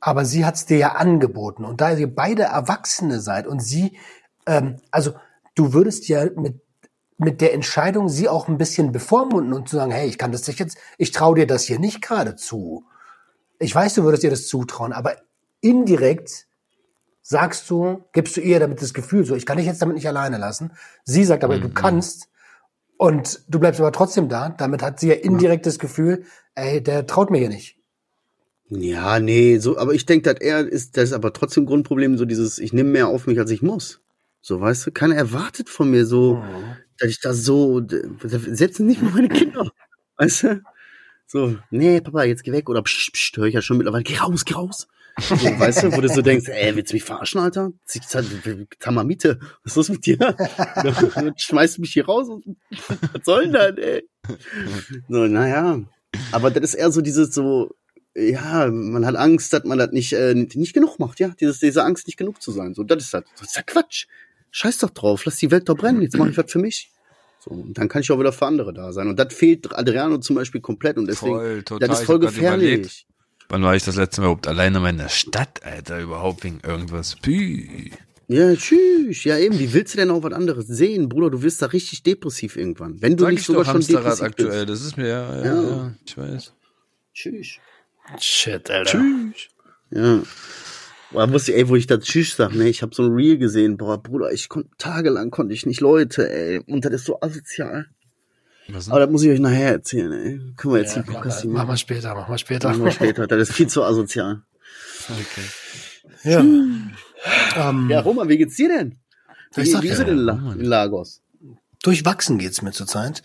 [0.00, 1.64] aber sie hat es dir ja angeboten.
[1.64, 3.96] Und da ihr beide Erwachsene seid und sie,
[4.46, 5.14] ähm, also
[5.54, 6.60] du würdest ja mit
[7.18, 10.46] mit der Entscheidung sie auch ein bisschen bevormunden und zu sagen, hey, ich kann das
[10.46, 12.84] nicht jetzt, ich traue dir das hier nicht gerade zu.
[13.58, 15.16] Ich weiß, du würdest ihr das zutrauen, aber
[15.62, 16.46] indirekt
[17.22, 20.06] sagst du, gibst du ihr damit das Gefühl, so, ich kann dich jetzt damit nicht
[20.06, 20.72] alleine lassen.
[21.04, 22.28] Sie sagt aber, du kannst
[22.98, 24.50] und du bleibst aber trotzdem da.
[24.50, 27.78] Damit hat sie ja indirekt das Gefühl, ey, der traut mir hier nicht.
[28.68, 32.18] Ja, nee, so, aber ich denke, dass er ist, das ist aber trotzdem ein Grundproblem,
[32.18, 34.00] so dieses, ich nehme mehr auf mich, als ich muss.
[34.46, 36.40] So, weißt du, keiner erwartet von mir so
[36.98, 37.82] dass ich da so,
[38.22, 39.72] selbst nicht mal meine Kinder,
[40.18, 40.62] weißt du?
[41.26, 44.18] So, nee, Papa, jetzt geh weg oder psch, psch, höre ich ja schon mittlerweile, geh
[44.18, 44.86] raus, geh raus.
[45.18, 47.72] So, weißt du, wo du so denkst, ey, willst du mich verarschen, Alter?
[48.78, 50.16] Tamamite, was ist los mit dir?
[51.36, 52.28] Schmeißt mich hier raus.
[53.12, 54.08] Was soll denn das, ey?
[55.08, 55.80] So, naja.
[56.30, 57.74] Aber das ist eher so dieses so,
[58.14, 61.30] ja, man hat Angst, dass man das nicht, äh, nicht genug macht, ja.
[61.40, 62.74] Dieses, diese Angst, nicht genug zu sein.
[62.74, 63.24] So, das ist das.
[63.40, 64.06] Das ist ja Quatsch.
[64.50, 66.90] Scheiß doch drauf, lass die Welt doch brennen, jetzt mache ich was für mich.
[67.40, 69.08] So, und dann kann ich auch wieder für andere da sein.
[69.08, 71.88] Und das fehlt Adriano zum Beispiel komplett und deswegen, Voll, total.
[71.88, 72.72] das ist voll gefährlich.
[72.72, 73.06] überlegt.
[73.48, 76.60] Wann war ich das letzte Mal überhaupt alleine mal in der Stadt, Alter, überhaupt wegen
[76.66, 77.14] irgendwas?
[77.16, 77.90] Pü.
[78.28, 79.22] Ja, tschüss.
[79.22, 81.30] Ja, eben, wie willst du denn auch was anderes sehen, Bruder?
[81.30, 83.00] Du wirst da richtig depressiv irgendwann.
[83.00, 84.80] Wenn du Sag nicht ich sogar doch schon Hamsterrad depressiv aktuell, bist.
[84.80, 85.62] das ist mir ja, ja, Ja.
[85.62, 86.52] ja, ich weiß.
[87.14, 87.48] Tschüss.
[88.18, 88.90] Shit, Alter.
[88.98, 89.48] Tschüss.
[89.92, 90.22] Ja.
[91.12, 93.38] Boah, wusste ich, ey, wo ich da Tschüss sag, ne, ich habe so ein Reel
[93.38, 97.20] gesehen, boah, Bruder, ich konnte tagelang konnte ich nicht Leute, ey, und das ist so
[97.20, 97.86] asozial.
[98.90, 100.40] Aber das muss ich euch nachher erzählen, ey.
[100.56, 102.68] Können wir jetzt Ja, den Podcast mach, hier mach mal später, mach mal später.
[102.70, 103.26] Machen wir später.
[103.28, 104.42] Das ist viel zu asozial.
[105.08, 105.46] Okay.
[106.24, 106.40] Ja.
[106.40, 108.98] Ähm, Ja, Roman, wie geht's dir denn?
[109.54, 110.58] Wie, Ich sag wie ja, ist es denn in, La Roman.
[110.58, 111.22] in Lagos?
[111.82, 113.22] durchwachsen geht's mir zurzeit.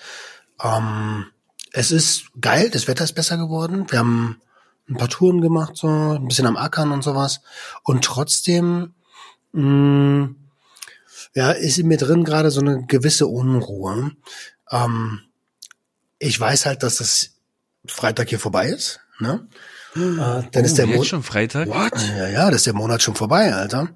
[0.64, 1.26] Ähm,
[1.72, 3.88] es ist geil, das Wetter ist besser geworden.
[3.90, 4.40] Wir haben
[4.90, 7.42] ein paar Touren gemacht, so ein bisschen am Ackern und sowas.
[7.84, 8.94] Und trotzdem,
[9.54, 10.30] mh,
[11.34, 14.12] ja, ist in mir drin gerade so eine gewisse Unruhe.
[14.70, 15.22] Ähm,
[16.20, 17.32] ich weiß halt, dass das
[17.86, 19.00] Freitag hier vorbei ist.
[19.20, 19.48] Ne?
[19.96, 21.68] Äh, dann ist der oh, Mon jetzt schon Freitag?
[21.68, 21.94] What?
[22.18, 23.90] ja, ja, das ist der Monat schon vorbei, Alter.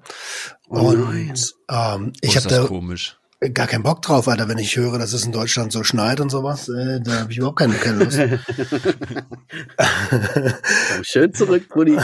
[0.68, 1.34] Oh Und nein.
[1.68, 3.18] ähm, Oh, ich habe das da komisch.
[3.52, 6.30] Gar keinen Bock drauf, Alter, wenn ich höre, dass es in Deutschland so schneit und
[6.30, 6.68] sowas.
[6.68, 8.18] Äh, da habe ich überhaupt keine, keine Lust.
[9.76, 11.98] Komm schön zurück, Brudi.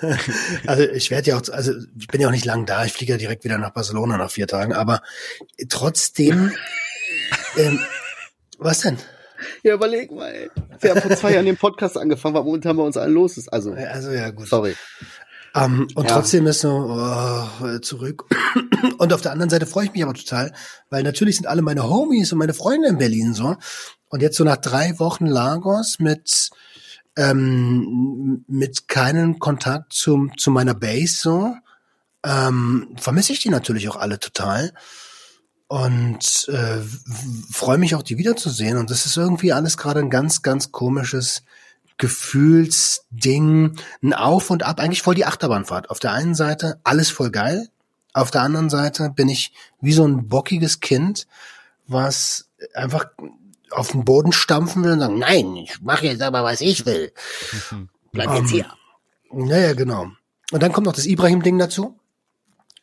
[0.66, 2.84] also ich werde ja auch, also ich bin ja auch nicht lang da.
[2.84, 4.72] Ich fliege ja direkt wieder nach Barcelona nach vier Tagen.
[4.72, 5.02] Aber
[5.68, 6.52] trotzdem,
[7.56, 7.80] ähm,
[8.58, 8.98] was denn?
[9.62, 10.50] Ja, überleg mal, ey.
[10.80, 13.48] Wir haben vor zwei Jahren den Podcast angefangen, was momentan bei uns allen los ist.
[13.52, 14.48] Also, Also ja, gut.
[14.48, 14.74] sorry.
[15.54, 16.14] Ähm, und Ja.
[16.14, 18.24] trotzdem ist so oh, zurück.
[18.98, 20.52] Und auf der anderen Seite freue ich mich aber total,
[20.90, 23.56] weil natürlich sind alle meine Homies und meine Freunde in Berlin so.
[24.08, 26.50] Und jetzt so nach drei Wochen Lagos mit
[27.16, 31.54] ähm, mit keinem Kontakt zum zu meiner Base so
[32.24, 34.72] ähm, vermisse ich die natürlich auch alle total
[35.68, 36.78] und äh,
[37.50, 38.78] freue mich auch die wiederzusehen.
[38.78, 41.42] Und das ist irgendwie alles gerade ein ganz ganz komisches
[41.98, 45.90] Gefühlsding, ein Auf und Ab, eigentlich voll die Achterbahnfahrt.
[45.90, 47.68] Auf der einen Seite alles voll geil,
[48.12, 51.26] auf der anderen Seite bin ich wie so ein bockiges Kind,
[51.86, 53.06] was einfach
[53.70, 57.12] auf den Boden stampfen will und sagen, nein, ich mache jetzt aber, was ich will.
[58.12, 58.66] Bleib jetzt hier.
[59.30, 60.06] Naja, genau.
[60.50, 61.98] Und dann kommt noch das Ibrahim-Ding dazu.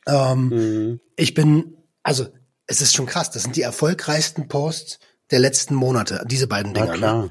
[0.06, 1.00] Ähm, Mhm.
[1.16, 2.28] ich bin, also
[2.68, 5.00] es ist schon krass, das sind die erfolgreichsten Posts
[5.32, 6.92] der letzten Monate, diese beiden Dinger.
[6.92, 6.98] Ne?
[6.98, 7.30] klar.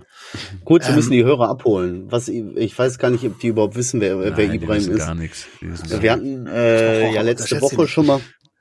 [0.64, 2.07] Kurz, wir Ähm, müssen die Hörer abholen.
[2.11, 4.99] Was, ich weiß gar nicht, ob die überhaupt wissen, wer, wer Nein, die Ibrahim ist.
[4.99, 5.47] gar nichts.
[5.61, 8.20] Wir hatten äh, Oh, ja letzte Woche schon mal,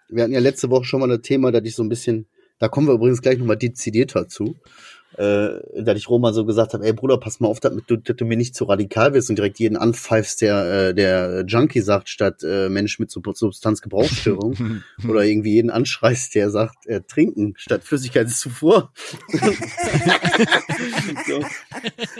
[0.10, 2.28] wir hatten ja letzte Woche schon mal das Thema, dass ich so ein bisschen,
[2.60, 4.56] da kommen wir übrigens gleich nochmal dezidiert dazu,
[5.18, 8.16] äh, dass ich Roman so gesagt habe, ey Bruder, pass mal auf, damit du, dass
[8.16, 12.10] du mir nicht zu radikal wirst und direkt jeden anpfeifst, der, äh, der Junkie sagt,
[12.10, 14.84] statt äh, Mensch mit Sub- Substanzgebrauchsstörung.
[15.08, 18.92] Oder irgendwie jeden anschreist, der sagt, äh, trinken statt Flüssigkeitszufuhr.
[21.28, 21.42] so.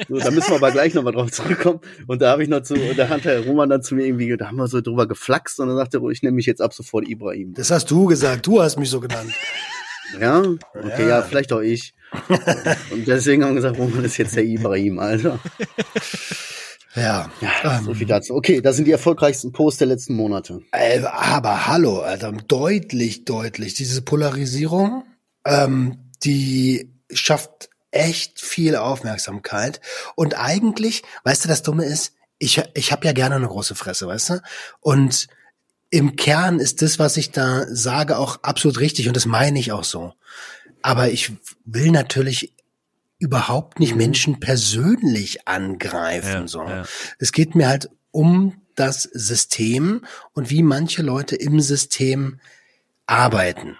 [0.10, 1.80] so, da müssen wir aber gleich nochmal drauf zurückkommen.
[2.08, 4.48] Und da habe ich noch zu, da hat der Roman dann zu mir irgendwie, da
[4.48, 6.74] haben wir so drüber geflaxt und dann sagte er, oh, ich nenne mich jetzt ab
[6.74, 7.54] sofort Ibrahim.
[7.54, 9.34] Das hast du gesagt, du hast mich so genannt.
[10.20, 10.40] Ja,
[10.74, 11.22] okay, ja, Ja.
[11.24, 11.94] vielleicht auch ich.
[12.92, 15.40] Und deswegen haben wir gesagt, Roman ist jetzt der Ibrahim, Alter.
[16.96, 17.32] Ja.
[17.42, 18.36] Ja, ähm, so viel dazu.
[18.36, 20.62] Okay, das sind die erfolgreichsten Posts der letzten Monate.
[20.72, 23.74] Äh, aber hallo, Alter, deutlich, deutlich.
[23.74, 25.04] Diese Polarisierung,
[25.46, 29.82] ähm, die schafft echt viel Aufmerksamkeit.
[30.16, 34.08] Und eigentlich, weißt du, das Dumme ist, ich, ich habe ja gerne eine große Fresse,
[34.08, 34.42] weißt du?
[34.80, 35.28] Und
[35.90, 39.72] im Kern ist das, was ich da sage, auch absolut richtig und das meine ich
[39.72, 40.14] auch so.
[40.84, 41.32] Aber ich
[41.66, 42.54] will natürlich
[43.18, 46.42] überhaupt nicht Menschen persönlich angreifen.
[46.42, 46.64] Ja, so.
[46.64, 46.84] ja.
[47.20, 52.40] Es geht mir halt um das System und wie manche Leute im System
[53.06, 53.78] arbeiten.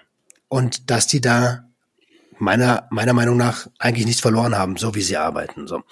[0.48, 1.68] Und dass die da
[2.38, 5.66] meiner, meiner Meinung nach eigentlich nichts verloren haben, so wie sie arbeiten.
[5.66, 5.82] So.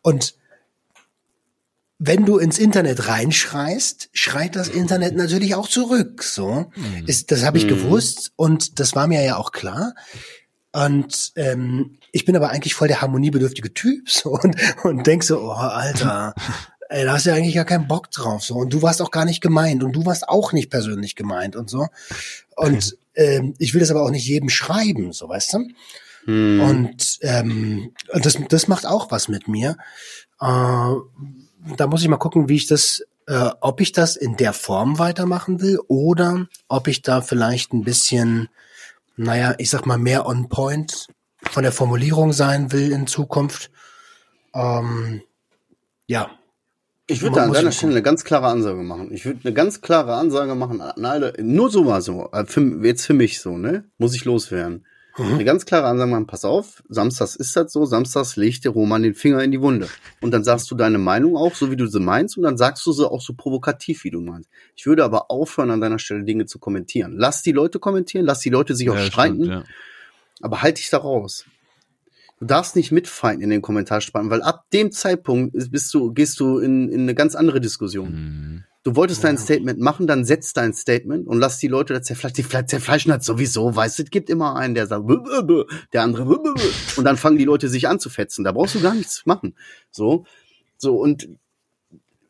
[0.00, 0.34] Und
[1.98, 6.24] wenn du ins Internet reinschreist, schreit das Internet natürlich auch zurück.
[6.24, 6.70] So,
[7.06, 7.68] ist, das habe ich Mhm.
[7.68, 9.94] gewusst und das war mir ja auch klar.
[10.72, 15.40] Und ähm, ich bin aber eigentlich voll der harmoniebedürftige Typ so, und und denk so,
[15.40, 16.34] oh Alter,
[16.88, 18.54] ey, da hast du ja eigentlich gar keinen Bock drauf, so.
[18.54, 21.70] Und du warst auch gar nicht gemeint und du warst auch nicht persönlich gemeint und
[21.70, 21.88] so.
[22.56, 25.68] Und ähm, ich will das aber auch nicht jedem schreiben, so, weißt du?
[26.24, 26.60] Hm.
[26.60, 29.76] Und ähm, das, das macht auch was mit mir.
[30.40, 30.94] Äh,
[31.76, 34.98] da muss ich mal gucken, wie ich das, äh, ob ich das in der Form
[34.98, 38.48] weitermachen will oder ob ich da vielleicht ein bisschen,
[39.16, 41.08] naja, ich sag mal, mehr on point
[41.50, 43.70] von der Formulierung sein will in Zukunft.
[44.54, 45.22] Ähm,
[46.06, 46.30] ja.
[47.06, 49.12] Ich würde da an deiner Stelle eine ganz klare Ansage machen.
[49.12, 52.60] Ich würde eine ganz klare Ansage machen an alle, nur so mal so, äh, für,
[52.84, 53.84] jetzt für mich so, ne?
[53.98, 54.86] Muss ich loswerden.
[55.18, 55.34] Mhm.
[55.34, 59.02] Eine ganz klare Ansage machen, pass auf, samstags ist das so, samstags legt der Roman
[59.02, 59.88] den Finger in die Wunde.
[60.22, 62.86] Und dann sagst du deine Meinung auch, so wie du sie meinst, und dann sagst
[62.86, 64.48] du sie auch so provokativ, wie du meinst.
[64.74, 67.14] Ich würde aber aufhören, an deiner Stelle Dinge zu kommentieren.
[67.18, 69.64] Lass die Leute kommentieren, lass die Leute sich auch Ja, streiten, stimmt, ja.
[70.40, 71.44] aber halt dich da raus.
[72.40, 76.40] Du darfst nicht mitfeinden in den Kommentarspalten, weil ab dem Zeitpunkt ist- bist du, gehst
[76.40, 78.10] du in, in eine ganz andere Diskussion.
[78.12, 78.64] Mhm.
[78.84, 82.34] Du wolltest dein Statement machen, dann setz dein Statement und lass die Leute da zerfleischen.
[82.34, 85.08] Die Fle- zerfleischen das sowieso, weißt du, es gibt immer einen, der sagt,
[85.92, 86.24] der andere,
[86.96, 88.42] und dann fangen die Leute sich an zu fetzen.
[88.42, 89.54] Da brauchst du gar nichts machen.
[89.92, 90.24] So,
[90.78, 91.28] so, und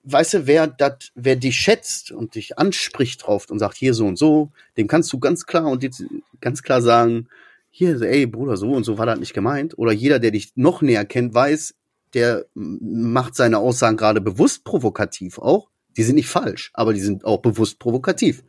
[0.04, 4.06] weißt du, wer dat, wer dich schätzt und dich anspricht drauf und sagt, hier so
[4.06, 6.04] und so, dem kannst du ganz klar und jetzt
[6.42, 7.28] ganz klar sagen,
[7.70, 9.78] hier, ey, Bruder, so und so war das nicht gemeint.
[9.78, 11.74] Oder jeder, der dich noch näher kennt, weiß,
[12.12, 15.71] der macht seine Aussagen gerade bewusst provokativ auch.
[15.96, 18.42] Die sind nicht falsch, aber die sind auch bewusst provokativ.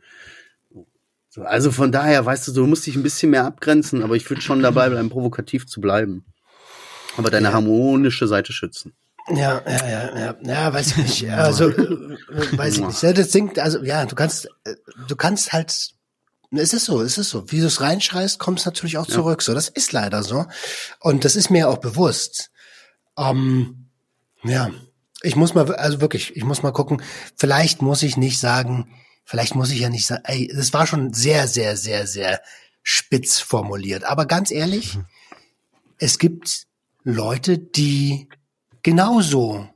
[1.28, 4.28] So, also von daher, weißt du, du musst dich ein bisschen mehr abgrenzen, aber ich
[4.30, 6.24] würde schon dabei bleiben, provokativ zu bleiben.
[7.16, 8.94] Aber deine harmonische Seite schützen.
[9.28, 11.24] Ja, ja, ja, ja, ja, weiß ich nicht.
[11.30, 13.02] Also, äh, weiß ich nicht.
[13.02, 14.74] Ja, Das Ding, also, ja, du kannst, äh,
[15.08, 15.94] du kannst halt,
[16.50, 17.50] es ist so, es ist so.
[17.50, 19.42] Wie du es reinschreist, kommt es natürlich auch zurück.
[19.42, 20.46] So, das ist leider so.
[21.00, 22.50] Und das ist mir auch bewusst.
[23.18, 23.86] Ähm,
[24.44, 24.70] ja,
[25.24, 27.02] ich muss mal, also wirklich, ich muss mal gucken.
[27.36, 28.88] Vielleicht muss ich nicht sagen,
[29.24, 32.40] vielleicht muss ich ja nicht sagen, ey, das war schon sehr, sehr, sehr, sehr
[32.82, 34.04] spitz formuliert.
[34.04, 34.98] Aber ganz ehrlich,
[35.98, 36.66] es gibt
[37.02, 38.28] Leute, die
[38.82, 39.68] genauso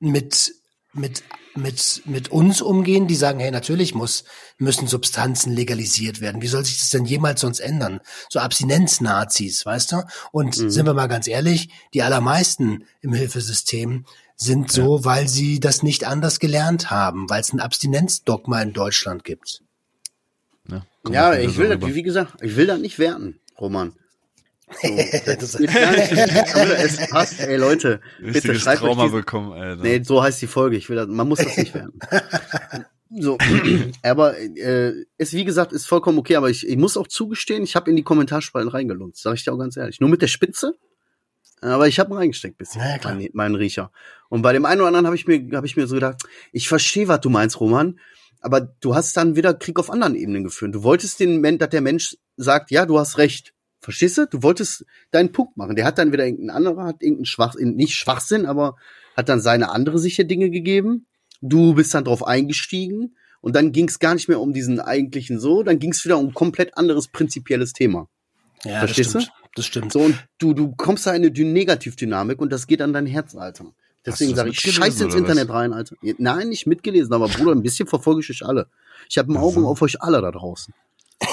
[0.00, 0.54] mit,
[0.92, 1.22] mit,
[1.54, 4.24] mit, mit uns umgehen, die sagen, hey, natürlich muss,
[4.58, 6.42] müssen Substanzen legalisiert werden.
[6.42, 8.00] Wie soll sich das denn jemals sonst ändern?
[8.28, 10.02] So Abstinenz-Nazis, weißt du?
[10.32, 14.04] Und sind wir mal ganz ehrlich, die allermeisten im Hilfesystem
[14.36, 19.24] sind so, weil sie das nicht anders gelernt haben, weil es ein Abstinenzdogma in Deutschland
[19.24, 19.62] gibt.
[20.68, 21.94] Ja, Ja, ich will so das, rüber.
[21.94, 23.94] wie gesagt, ich will das nicht werten, Roman.
[24.80, 24.88] So,
[25.26, 26.12] das gar nicht.
[26.12, 29.82] es passt, ey Leute, bitte schreibt euch Trauma diesen- bekommen, Alter.
[29.82, 30.76] Nee, so heißt die Folge.
[30.76, 31.98] Ich will das, man muss das nicht werden.
[33.14, 33.36] So,
[34.02, 37.76] aber äh, es wie gesagt ist vollkommen okay, aber ich, ich muss auch zugestehen, ich
[37.76, 40.00] habe in die Kommentarspalten reingelunzt, sage ich dir auch ganz ehrlich.
[40.00, 40.76] Nur mit der Spitze,
[41.60, 43.12] aber ich habe reingesteckt bisschen, Ja, klar.
[43.12, 43.92] meinen mein Riecher.
[44.30, 46.68] Und bei dem einen oder anderen habe ich mir habe ich mir so gedacht, ich
[46.68, 48.00] verstehe, was du meinst, Roman,
[48.40, 50.74] aber du hast dann wieder Krieg auf anderen Ebenen geführt.
[50.74, 53.52] Du wolltest den Mensch, dass der Mensch sagt, ja, du hast recht.
[53.82, 54.26] Verstehst du?
[54.26, 55.74] Du wolltest deinen Punkt machen.
[55.74, 58.76] Der hat dann wieder irgendein anderer, hat irgendeinen Schwach, nicht Schwachsinn, aber
[59.16, 61.06] hat dann seine andere Sicht der Dinge gegeben.
[61.40, 65.40] Du bist dann drauf eingestiegen und dann ging es gar nicht mehr um diesen eigentlichen
[65.40, 68.08] so, dann ging es wieder um ein komplett anderes prinzipielles Thema.
[68.64, 69.38] Ja, Verstehst das stimmt.
[69.54, 69.92] Das stimmt.
[69.92, 73.34] So, und du, du kommst da in eine Negativdynamik und das geht an dein Herz,
[73.34, 73.66] Alter.
[74.06, 75.56] Deswegen du sage ich, scheiß ins Internet was?
[75.56, 75.96] rein, Alter.
[76.18, 78.68] Nein, nicht mitgelesen, aber Bruder, ein bisschen verfolge ich euch alle.
[79.10, 79.66] Ich habe ein Auge so.
[79.66, 80.72] auf euch alle da draußen.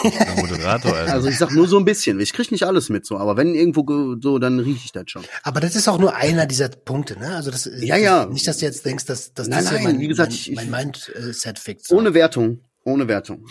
[0.04, 1.14] Der Moderator, Alter.
[1.14, 2.20] Also ich sag nur so ein bisschen.
[2.20, 5.04] Ich krieg nicht alles mit so, aber wenn irgendwo ge- so, dann rieche ich das
[5.08, 5.24] schon.
[5.44, 7.36] Aber das ist auch nur einer dieser Punkte, ne?
[7.36, 8.26] Also das, Ja, ja.
[8.26, 10.70] Das, nicht, dass du jetzt denkst, dass, dass Nein, das nein, mein, wie gesagt, mein,
[10.70, 11.86] mein Mindset fickt.
[11.88, 11.98] So.
[11.98, 12.60] Ohne Wertung.
[12.86, 13.46] Ohne Wertung.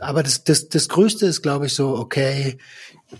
[0.00, 2.56] Aber das, das, das Größte ist, glaube ich, so, okay,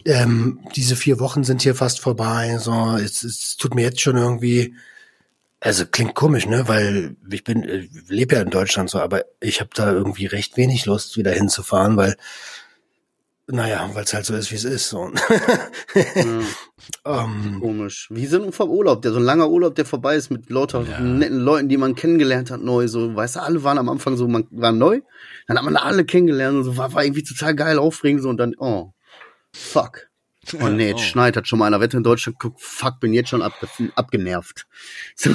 [0.04, 2.56] ähm, diese vier Wochen sind hier fast vorbei.
[2.60, 4.74] So, es, es tut mir jetzt schon irgendwie,
[5.60, 6.66] also klingt komisch, ne?
[6.68, 10.56] Weil ich bin, äh, lebe ja in Deutschland so, aber ich habe da irgendwie recht
[10.56, 12.16] wenig Lust, wieder hinzufahren, weil,
[13.46, 14.88] naja, weil es halt so ist, wie es ist.
[14.88, 15.10] So.
[15.94, 16.40] Ja,
[17.24, 18.08] ähm, komisch.
[18.10, 21.00] Wie ein vom Urlaub, der so ein langer Urlaub, der vorbei ist mit lauter Ja.
[21.00, 22.88] netten Leuten, die man kennengelernt hat, neu.
[22.88, 25.00] So, weißt du, alle waren am Anfang so, man war neu.
[25.46, 28.36] Dann hat man alle kennengelernt und so, war, war irgendwie total geil, aufregend so und
[28.38, 28.92] dann, oh,
[29.52, 30.09] fuck.
[30.60, 31.04] Oh nee, jetzt Oh.
[31.04, 33.52] schneit, hat schon mal einer Wette in Deutschland geguckt, fuck, bin jetzt schon ab,
[33.94, 34.66] abgenervt.
[35.16, 35.30] So,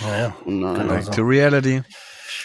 [0.00, 0.74] naja, nein.
[0.74, 0.88] Genau.
[0.94, 1.82] Back to reality.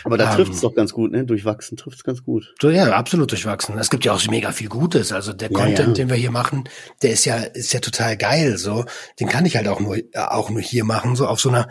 [0.04, 1.26] Aber da Ähm, trifft's doch ganz gut, ne?
[1.26, 2.54] Durchwachsen trifft's ganz gut.
[2.62, 3.78] So, ja, absolut durchwachsen.
[3.80, 5.12] Es gibt ja auch so mega viel Gutes.
[5.12, 5.93] Also der Ja, Content, ja.
[5.96, 6.70] den wir hier machen,
[7.02, 8.58] der ist ja, ist ja total geil.
[8.58, 8.86] So,
[9.20, 11.15] den kann ich halt auch nur, äh, auch nur hier machen.
[11.15, 11.67] So auf so einer,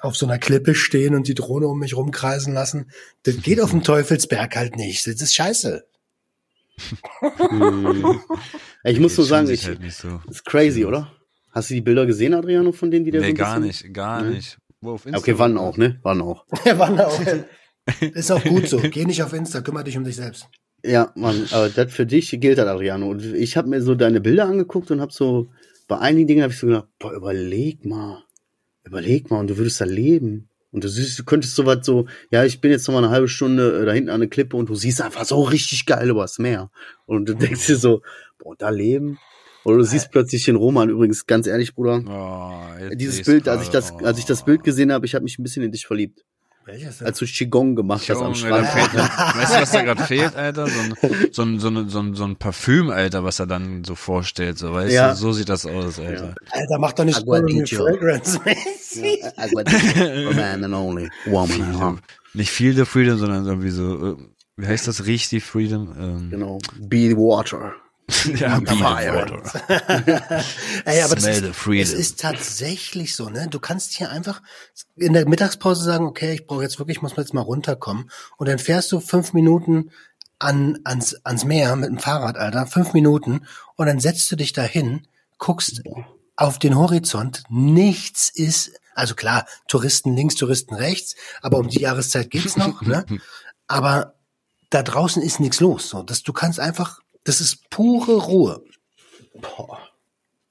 [0.00, 2.90] auf so einer Klippe stehen und die Drohne um mich rumkreisen lassen.
[3.22, 5.06] Das geht auf dem Teufelsberg halt nicht.
[5.06, 5.84] Das ist scheiße.
[8.84, 10.20] Ich muss nur sagen, ich, halt nicht so.
[10.30, 11.12] ist crazy, oder?
[11.52, 13.94] Hast du die Bilder gesehen, Adriano, von denen, die der so Nee, ein gar nicht,
[13.94, 14.36] gar Nee.
[14.36, 14.58] nicht.
[14.80, 15.98] Wo auf Okay, wann auch, ne?
[16.02, 16.44] Wann auch.
[16.76, 17.20] Wann auch.
[18.00, 18.78] Ist auch gut so.
[18.78, 20.48] Geh nicht auf Insta, kümmere dich um dich selbst.
[20.84, 23.08] Ja, Mann, aber das für dich gilt das, Adriano.
[23.08, 25.48] Und ich habe mir so deine Bilder angeguckt und habe so,
[25.88, 28.22] bei einigen Dingen habe ich so gedacht, boah, überleg mal.
[28.84, 30.48] Überleg mal, und du würdest da leben.
[30.74, 33.10] Und du siehst, du könntest so was so, ja, ich bin jetzt noch mal eine
[33.10, 36.10] halbe Stunde äh, da hinten an der Klippe und du siehst einfach so richtig geil
[36.10, 36.68] übers Meer.
[37.06, 38.02] Und du denkst dir so,
[38.40, 39.20] boah, da leben.
[39.64, 42.02] Oder du siehst plötzlich den Roman, übrigens, ganz ehrlich, Bruder.
[42.08, 43.86] Oh, Dieses Bild, als ich gerade.
[43.86, 46.24] das, als ich das Bild gesehen habe, ich habe mich ein bisschen in dich verliebt.
[46.66, 47.06] Welches denn?
[47.08, 48.66] Als du Qigong gemacht hast am Strand.
[48.68, 50.66] fehlt, weißt du, was da gerade fehlt, Alter?
[50.66, 50.94] So ein,
[51.32, 54.58] so, ein, so, ein, so, ein, so ein Parfüm, Alter, was er dann so vorstellt,
[54.58, 55.10] so, weißt Ja.
[55.10, 55.16] du?
[55.16, 56.34] So sieht das aus, Alter.
[56.50, 57.66] Alter, mach doch nicht Aguadillo.
[57.66, 58.40] Fragrance.
[60.34, 61.48] Man and only woman.
[61.50, 61.98] Freedom.
[62.34, 64.16] Nicht Feel the Freedom, sondern irgendwie so, äh,
[64.56, 65.94] wie heißt das richtig, Freedom?
[65.98, 66.58] Ähm, Genau.
[66.78, 67.74] Be the water.
[68.36, 69.42] ja, be water.
[70.84, 71.82] Ey, aber das Smell ist, the freedom.
[71.82, 73.48] es ist tatsächlich so, ne?
[73.48, 74.42] Du kannst hier einfach
[74.96, 78.10] in der Mittagspause sagen, okay, ich brauche jetzt wirklich, ich muss jetzt mal runterkommen.
[78.36, 79.90] Und dann fährst du fünf Minuten
[80.38, 84.52] an, ans, ans Meer mit dem Fahrrad, Alter, fünf Minuten, und dann setzt du dich
[84.52, 85.06] dahin,
[85.38, 85.82] guckst
[86.36, 92.30] auf den Horizont, nichts ist, also klar, Touristen links, Touristen rechts, aber um die Jahreszeit
[92.30, 93.04] geht's noch, ne?
[93.66, 94.14] Aber
[94.68, 95.88] da draußen ist nichts los.
[95.88, 98.62] So, dass du kannst einfach, das ist pure Ruhe.
[99.34, 99.80] Boah.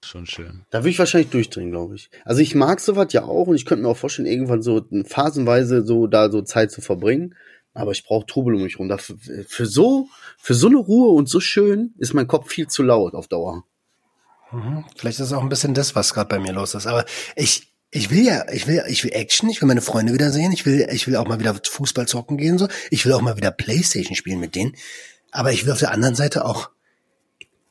[0.03, 0.65] Schon schön.
[0.69, 2.09] Da würde ich wahrscheinlich durchdrehen, glaube ich.
[2.25, 5.85] Also ich mag sowas ja auch und ich könnte mir auch vorstellen, irgendwann so phasenweise
[5.85, 7.35] so da so Zeit zu verbringen.
[7.73, 8.89] Aber ich brauche Trubel um mich rum.
[8.89, 9.15] Dafür,
[9.47, 13.15] für so, für so eine Ruhe und so schön ist mein Kopf viel zu laut
[13.15, 13.63] auf Dauer.
[14.95, 16.85] Vielleicht ist es auch ein bisschen das, was gerade bei mir los ist.
[16.85, 17.05] Aber
[17.35, 20.65] ich, ich will ja, ich will, ich will Action, ich will meine Freunde wiedersehen, ich
[20.65, 22.67] will, ich will auch mal wieder Fußball zocken gehen, so.
[22.91, 24.75] Ich will auch mal wieder Playstation spielen mit denen.
[25.33, 26.69] Aber ich will auf der anderen Seite auch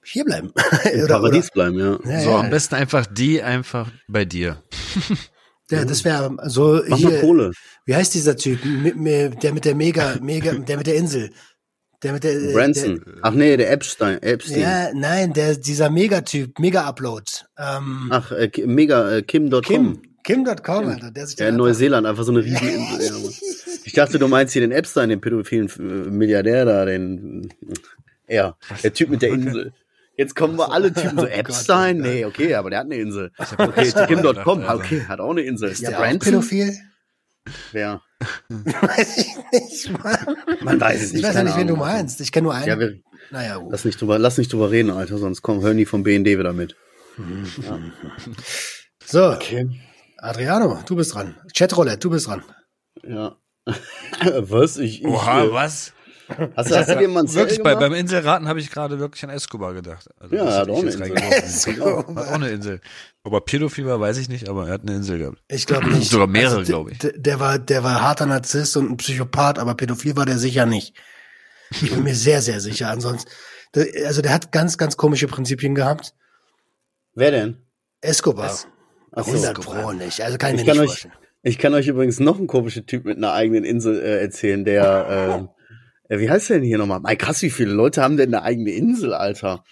[0.04, 0.52] hier bleiben.
[0.92, 1.98] Im Paradies bleiben, ja.
[2.04, 4.62] Ja, So, ja, am besten einfach die einfach bei dir.
[5.70, 7.52] Ja, das wäre so Mach mal hier, Kohle.
[7.86, 11.30] wie heißt dieser Typ, mit, mit, der mit der Mega, Mega, der mit der Insel,
[12.02, 13.02] der mit der, Branson.
[13.22, 14.18] Ach nee, der Epstein.
[14.20, 14.60] Der, Epstein.
[14.60, 17.24] ja, nein, der, dieser Megatyp, Mega-Upload,
[17.56, 19.62] ähm, Ach, äh, mega, äh, Kim.com.
[19.62, 23.06] Kim, Kim.com, Alter, der sich Ja, in da Neuseeland, einfach so eine Rieseninsel.
[23.22, 23.28] ja,
[23.84, 27.52] ich dachte, du meinst hier den Epstein, den pädophilen äh, Milliardär da, den,
[28.28, 29.72] ja, der Typ mit der Insel.
[30.16, 32.00] Jetzt kommen wir alle Typen so, Oh Epstein?
[32.00, 32.12] oh Gott.
[32.12, 33.32] Nee, okay, aber der hat eine Insel.
[33.58, 35.70] Okay, Kim.com, gedacht, okay, hat auch eine Insel.
[35.70, 36.18] ist der der Branson?
[36.20, 36.72] pädophil?
[37.72, 38.00] Wer?
[38.48, 40.36] Weiß ich nicht, Mann.
[40.60, 41.24] Man weiß es Ich nicht.
[41.24, 42.20] weiß ja nicht, wen du meinst.
[42.20, 42.68] Ich kenne nur einen.
[42.68, 43.00] Ja, wir,
[43.32, 43.72] naja, gut.
[43.72, 46.52] lass nicht drüber, lass nicht drüber reden, Alter, sonst kommen, hören die vom BND wieder
[46.52, 46.76] mit.
[49.04, 49.68] So, Okay.
[50.22, 51.34] Adriano, du bist dran.
[51.54, 52.42] Chatroulette, du bist dran.
[53.04, 53.36] Ja.
[54.38, 54.76] Was?
[54.78, 55.92] Ich, ich, Oha, äh, was?
[56.56, 59.22] Hast, du- hast du dir mal ein Wirklich, bei, beim Inselraten habe ich gerade wirklich
[59.24, 60.08] an Escobar gedacht.
[60.18, 61.02] Also, Ja, er hat auch eine Insel.
[61.02, 62.16] reingeworfen.
[62.16, 62.80] Hat auch eine Insel.
[63.24, 65.42] Aber Pädophil war, weiß ich nicht, aber er hat eine Insel gehabt.
[65.48, 66.10] Ich glaube nicht.
[66.10, 66.98] Sogar mehrere, Also, glaube ich.
[67.00, 70.94] Der war, der war harter Narzisst und ein Psychopath, aber pädophil war der sicher nicht.
[71.70, 72.88] Ich bin mir sehr, sehr sicher.
[72.90, 73.30] Ansonsten,
[73.74, 76.14] der- also der hat ganz, ganz komische Prinzipien gehabt.
[77.14, 77.66] Wer denn?
[78.00, 78.54] Escobar.
[79.12, 79.32] Ach so.
[79.32, 80.20] 100 Pro nicht.
[80.22, 81.14] Also kann ich Ich mir kann, nicht euch, vorstellen.
[81.42, 85.48] ich kann euch übrigens noch einen komischen Typ mit einer eigenen Insel äh, erzählen, der,
[86.08, 87.00] äh, äh, wie heißt der denn hier nochmal?
[87.00, 89.64] Mein krass, wie viele Leute haben denn eine eigene Insel, Alter?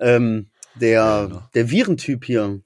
[0.00, 2.60] Ähm, der, der Virentyp hier.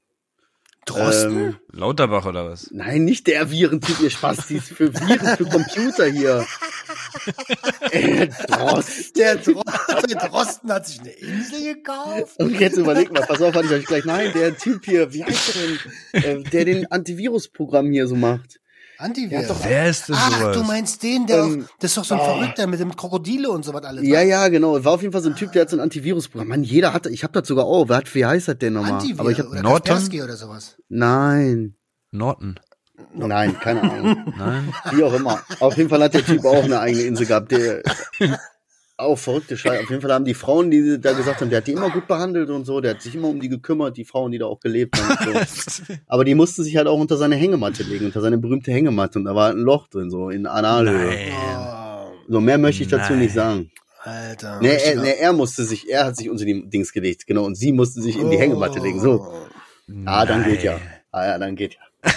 [0.86, 1.38] Drosten?
[1.38, 2.70] Ähm, Lauterbach oder was?
[2.70, 6.46] nein, nicht der Virentyp, ihr Spaß, die ist für Viren, für Computer hier.
[7.90, 9.16] äh, Drost.
[9.16, 9.62] Der, Dro
[10.08, 12.38] der Drosten hat sich eine Insel gekauft.
[12.38, 14.04] Und jetzt überlegt mal, pass auf, hatte ich euch gleich.
[14.04, 15.54] Nein, der Typ hier, wie heißt
[16.12, 16.44] der denn?
[16.46, 18.60] Äh, der den Antivirusprogramm hier so macht.
[18.98, 19.56] Antivirus.
[19.62, 20.56] Wer ist denn Ach, sowas?
[20.56, 23.50] du meinst den, der Ähm, auch, das ist doch so ein Verrückter mit dem Krokodile
[23.50, 24.06] und so was alles.
[24.06, 24.82] Ja, ja, genau.
[24.84, 26.48] War auf jeden Fall so ein Typ, der hat so ein Antivirusprogramm.
[26.48, 27.88] Mann, jeder hat, ich hab das sogar auch.
[27.88, 28.92] Wer hat, wie heißt das denn nochmal?
[28.94, 29.94] Antivirus Aber ich hab, oder Norton?
[29.94, 30.76] Kaspersky oder sowas.
[30.88, 31.74] nein,
[32.10, 32.58] Norton.
[33.14, 34.32] nein, keine Ahnung.
[34.38, 34.72] Nein?
[34.92, 35.42] Wie auch immer.
[35.60, 37.52] Auf jeden Fall hat der Typ auch eine eigene Insel gehabt.
[37.52, 37.82] Der,
[38.98, 39.82] auch verrückte Scheiße.
[39.82, 42.06] Auf jeden Fall haben die Frauen, die da gesagt haben, der hat die immer gut
[42.06, 42.80] behandelt und so.
[42.80, 45.36] Der hat sich immer um die gekümmert, die Frauen, die da auch gelebt haben.
[45.36, 45.82] Und so.
[46.06, 49.18] Aber die mussten sich halt auch unter seine Hängematte legen, unter seine berühmte Hängematte.
[49.18, 51.06] Und da war halt ein Loch drin, so in Analhöhe.
[51.06, 51.32] Nein.
[51.32, 53.22] Oh, So mehr möchte ich dazu Nein.
[53.22, 53.70] nicht sagen.
[54.02, 54.60] Alter.
[54.60, 57.56] Nee, er, nee, er musste sich, er hat sich unter die Dings gelegt, genau, und
[57.56, 59.00] sie musste sich in die Hängematte legen.
[59.00, 59.26] So.
[60.04, 60.78] Ah, dann geht ja.
[61.10, 61.80] Ah ja, dann geht ja.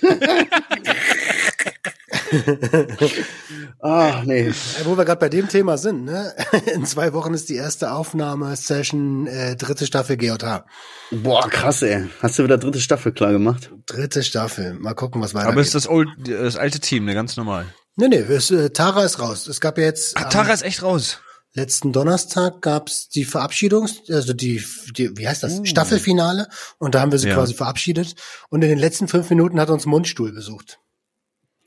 [3.80, 4.52] ah, nee.
[4.84, 6.32] Wo wir gerade bei dem Thema sind, ne?
[6.74, 10.64] In zwei Wochen ist die erste Aufnahmesession, äh, dritte Staffel GJH.
[11.10, 12.08] Boah, krass, ey.
[12.20, 13.70] Hast du wieder dritte Staffel klar gemacht?
[13.86, 14.74] Dritte Staffel.
[14.74, 15.52] Mal gucken, was weitergeht.
[15.52, 17.66] Aber ist das, old, das alte Team, ne, ganz normal.
[17.96, 19.46] nee, nee, es, äh, Tara ist raus.
[19.48, 20.16] Es gab ja jetzt.
[20.16, 21.18] Ah, ähm, Tara ist echt raus.
[21.54, 24.64] Letzten Donnerstag gab's die Verabschiedungs, also die,
[24.96, 26.48] die wie heißt das, Staffelfinale.
[26.78, 27.34] Und da haben wir sie Ja.
[27.34, 28.14] quasi verabschiedet.
[28.48, 30.78] Und in den letzten fünf Minuten hat uns Mundstuhl besucht.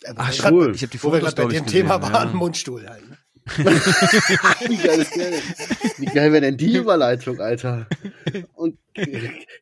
[0.06, 0.66] Äh, Ach, cool.
[0.68, 2.36] grad- Ich hab die Wo wir Fotos, bei dem Thema gesehen, waren, ja.
[2.36, 3.10] Mundstuhl halt.
[3.10, 3.18] Ne?
[4.68, 5.42] Wie geil ist der denn?
[5.98, 7.86] Wie geil wäre denn die Überleitung, Alter?
[8.54, 8.80] Und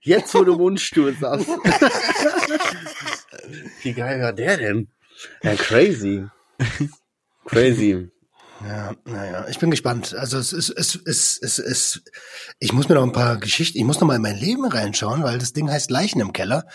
[0.01, 1.47] jetzt, wo du Mundstuhl sagst.
[3.81, 4.87] Wie geil war der denn?
[5.43, 6.25] Ja, crazy.
[7.45, 8.09] Crazy.
[8.65, 10.15] Ja, naja, ich bin gespannt.
[10.15, 12.03] Also es ist, es ist, es ist,
[12.59, 15.23] ich muss mir noch ein paar Geschichten, ich muss noch mal in mein Leben reinschauen,
[15.23, 16.65] weil das Ding heißt Leichen im Keller,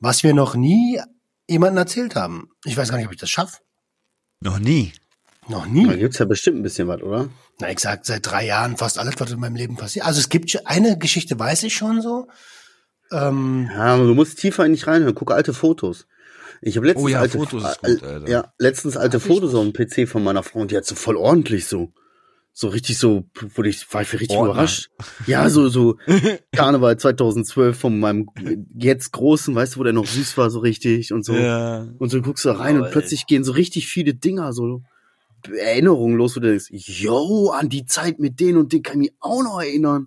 [0.00, 1.00] was wir noch nie
[1.48, 2.48] jemandem erzählt haben.
[2.64, 3.58] Ich weiß gar nicht, ob ich das schaffe.
[4.40, 4.92] Noch nie.
[5.48, 5.96] Noch Da nie.
[5.98, 7.28] gibt's ja bestimmt ein bisschen was, oder?
[7.60, 10.06] Na, ich sag seit drei Jahren fast alles, was in meinem Leben passiert.
[10.06, 12.28] Also es gibt schon- eine Geschichte, weiß ich schon so.
[13.12, 15.14] Ähm, Ja, aber du musst tiefer nicht reinhören.
[15.14, 16.06] Guck alte Fotos.
[16.62, 18.28] Ich habe letztens Oh ja, alte Fotos äh, gut.
[18.28, 21.16] Ja, letztens alte Fotos auf dem PC von meiner Frau und die hat so voll
[21.16, 21.92] ordentlich so.
[22.56, 23.24] So richtig so,
[23.56, 24.52] wurde ich, war ich richtig Ordner.
[24.52, 24.88] überrascht.
[25.26, 25.96] Ja, so, so
[26.52, 28.28] Karneval 2012 von meinem
[28.78, 31.34] jetzt Großen, weißt du, wo der noch süß war, so richtig und so.
[31.34, 31.88] Ja.
[31.98, 32.90] Und so guckst du da rein und Lol.
[32.92, 34.82] plötzlich gehen so richtig viele Dinger, so
[35.58, 39.10] Erinnerungen los, wo du denkst, yo, an die Zeit mit denen und den kann ich
[39.10, 40.06] mich auch noch erinnern.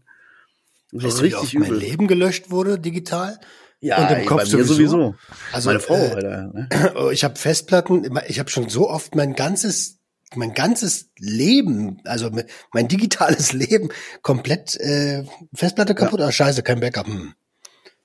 [0.93, 3.38] Und so weißt du, wie oft mein Leben gelöscht wurde digital?
[3.82, 4.74] Ja, und im ey, Kopf bei mir sowieso?
[4.74, 5.16] sowieso.
[5.52, 6.52] Also Meine Frau, äh, Alter.
[6.54, 6.70] Ne?
[6.95, 9.97] Oh, Ich habe Festplatten, ich habe schon so oft mein ganzes
[10.36, 13.89] mein ganzes Leben, also me- mein digitales Leben
[14.21, 15.23] komplett äh,
[15.53, 16.21] Festplatte kaputt.
[16.21, 17.07] Ah, scheiße, kein Backup.
[17.07, 17.34] Hm.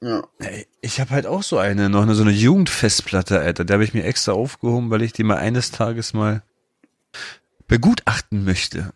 [0.01, 0.25] Ja.
[0.81, 3.65] Ich habe halt auch so eine, noch eine, so eine Jugendfestplatte, Alter.
[3.65, 6.43] Da habe ich mir extra aufgehoben, weil ich die mal eines Tages mal
[7.69, 8.93] begutachten möchte.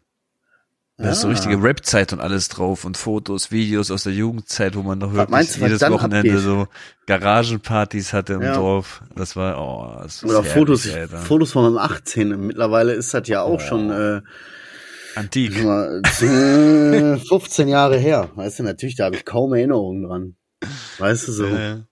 [0.98, 1.30] Da ist so Ah.
[1.32, 5.28] richtige Rap-Zeit und alles drauf und Fotos, Videos aus der Jugendzeit, wo man noch wirklich
[5.28, 6.38] meinst jedes Wochenende abgeht?
[6.42, 6.68] so
[7.06, 8.54] Garagenpartys hatte im Ja.
[8.54, 9.02] Dorf.
[9.14, 11.18] Das war, oh, das ist Oder herrlich, Fotos, Alter.
[11.18, 12.28] Fotos von meinem 18.
[12.46, 13.68] Mittlerweile ist das ja auch Oh.
[13.68, 14.22] schon äh,
[15.16, 15.52] Antik.
[15.54, 18.30] sag mal, äh, 15 Jahre her.
[18.34, 20.36] Weißt du, natürlich, da habe ich kaum Erinnerungen dran.
[20.98, 21.44] Weißt du so.
[21.46, 21.82] Äh,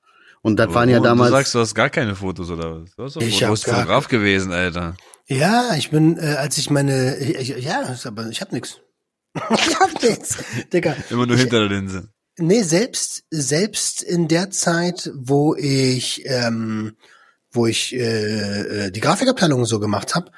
[0.40, 1.30] Und das waren ja damals.
[1.30, 2.94] Du sagst, du hast gar keine Fotos oder was?
[2.96, 3.38] Du hast doch Ich.
[3.38, 4.94] Du bist Fotograf gewesen, Alter.
[5.26, 8.80] Ja, ich bin, äh, als ich meine, ich, ich- ja, aber ich hab nix.
[9.50, 10.36] ich hab nix,
[10.72, 10.96] Digga.
[11.10, 12.08] Immer nur hinter der Linse.
[12.38, 16.96] Nee, selbst selbst in der Zeit, wo ich ähm,
[17.52, 20.32] wo ich äh, äh, die Grafikabteilung so gemacht habe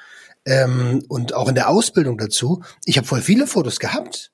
[0.45, 4.31] ähm, und auch in der Ausbildung dazu, ich habe voll viele Fotos gehabt,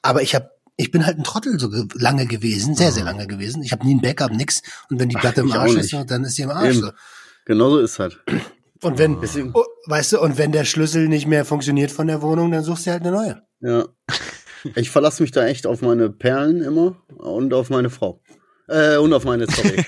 [0.00, 3.26] aber ich habe ich bin halt ein Trottel so ge lange gewesen, sehr sehr lange
[3.26, 3.62] gewesen.
[3.62, 4.62] Ich habe nie ein Backup, nix.
[4.88, 6.76] Und wenn die Platte im ich auch Arsch ist, dann ist sie im Arsch.
[6.76, 6.80] Eben.
[6.80, 6.90] So.
[7.44, 8.18] Genauso ist halt.
[8.82, 12.20] Und wenn, Deswegen- oh, weißt du, und wenn der Schlüssel nicht mehr funktioniert von der
[12.22, 13.42] Wohnung, dann suchst du halt eine neue.
[13.60, 13.86] Ja.
[14.76, 18.20] Ich verlasse mich da echt auf meine Perlen immer und auf meine Frau.
[18.68, 19.76] Äh, und auf meine, sorry.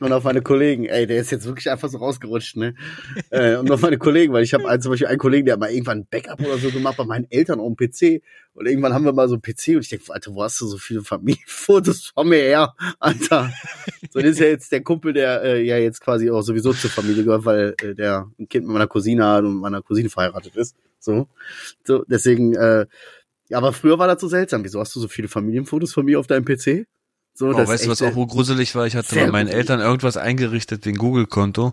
[0.00, 0.84] und auf meine Kollegen.
[0.86, 2.74] Ey, der ist jetzt wirklich einfach so rausgerutscht, ne?
[3.30, 5.70] Äh, und auf meine Kollegen, weil ich habe zum Beispiel einen Kollegen, der hat mal
[5.70, 8.22] irgendwann ein Backup oder so gemacht bei meinen Eltern auf dem PC.
[8.54, 10.66] Und irgendwann haben wir mal so einen PC und ich denke, Alter, wo hast du
[10.66, 12.74] so viele Familienfotos von mir her?
[12.98, 13.52] Alter.
[14.10, 16.90] So, das ist ja jetzt der Kumpel, der äh, ja jetzt quasi auch sowieso zur
[16.90, 20.56] Familie gehört, weil äh, der ein Kind mit meiner Cousine hat und meiner Cousine verheiratet
[20.56, 20.76] ist.
[20.98, 21.28] So.
[21.84, 22.86] So, deswegen, äh,
[23.48, 24.64] ja, aber früher war das so seltsam.
[24.64, 26.86] Wieso hast du so viele Familienfotos von mir auf deinem PC?
[27.38, 28.86] So, Oh, das weißt du, was auch wohl gruselig war?
[28.86, 29.46] Ich hatte bei meinen.
[29.48, 31.72] Eltern irgendwas eingerichtet wegen Google-Konto.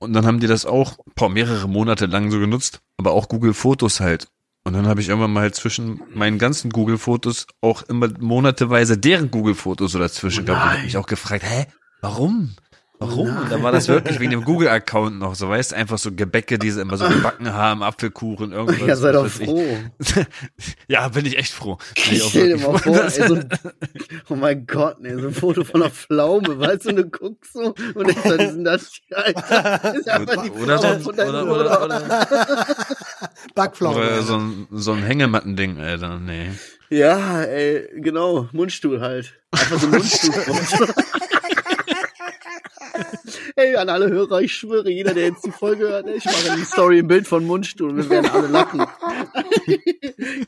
[0.00, 4.00] Und dann haben die das auch boah, mehrere Monate lang so genutzt, aber auch Google-Fotos
[4.00, 4.26] halt.
[4.64, 9.30] Und dann habe ich irgendwann mal halt zwischen meinen ganzen Google-Fotos auch immer monateweise deren
[9.30, 10.64] Google-Fotos so dazwischen gehabt.
[10.64, 11.66] Und ich hab mich auch gefragt, hä,
[12.00, 12.56] warum?
[12.98, 13.28] Warum?
[13.36, 16.70] Und da war das wirklich wegen dem Google-Account noch, so weißt einfach so Gebäcke, die
[16.70, 18.86] sie immer so gebacken haben, Apfelkuchen, irgendwas.
[18.88, 19.64] ja, sei doch froh.
[20.88, 21.76] Ja, bin ich echt froh.
[21.94, 23.48] Bin ich Stell dir mal froh, vor, ey, so ein,
[24.30, 27.52] oh mein Gott, nee, so ein Foto von einer Pflaume, weißt du, und du guckst
[27.52, 29.94] so und denkst, was ist denn das hier, Alter?
[29.94, 32.66] Ist einfach die oder, so, Pflaume ein- von deinem oder, oder,
[33.54, 33.96] Backpflaume.
[33.96, 36.50] oder so ein, so ein Hängematten-Ding, Alter, nee.
[36.88, 39.34] Ja, ey, genau, Mundstuhl halt.
[39.50, 40.34] Einfach so ein Mundstuhl.
[43.58, 46.56] Ey, an alle Hörer, ich schwöre, jeder, der jetzt die Folge hört, ich mache in
[46.56, 48.80] die Story ein Bild von Mundstuhl und wir werden alle lachen.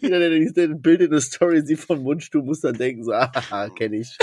[0.02, 3.04] jeder, der die- der ein Bild in der Story sieht von Mundstuhl, muss dann denken,
[3.04, 3.30] so, ah,
[3.78, 4.14] kenne ich.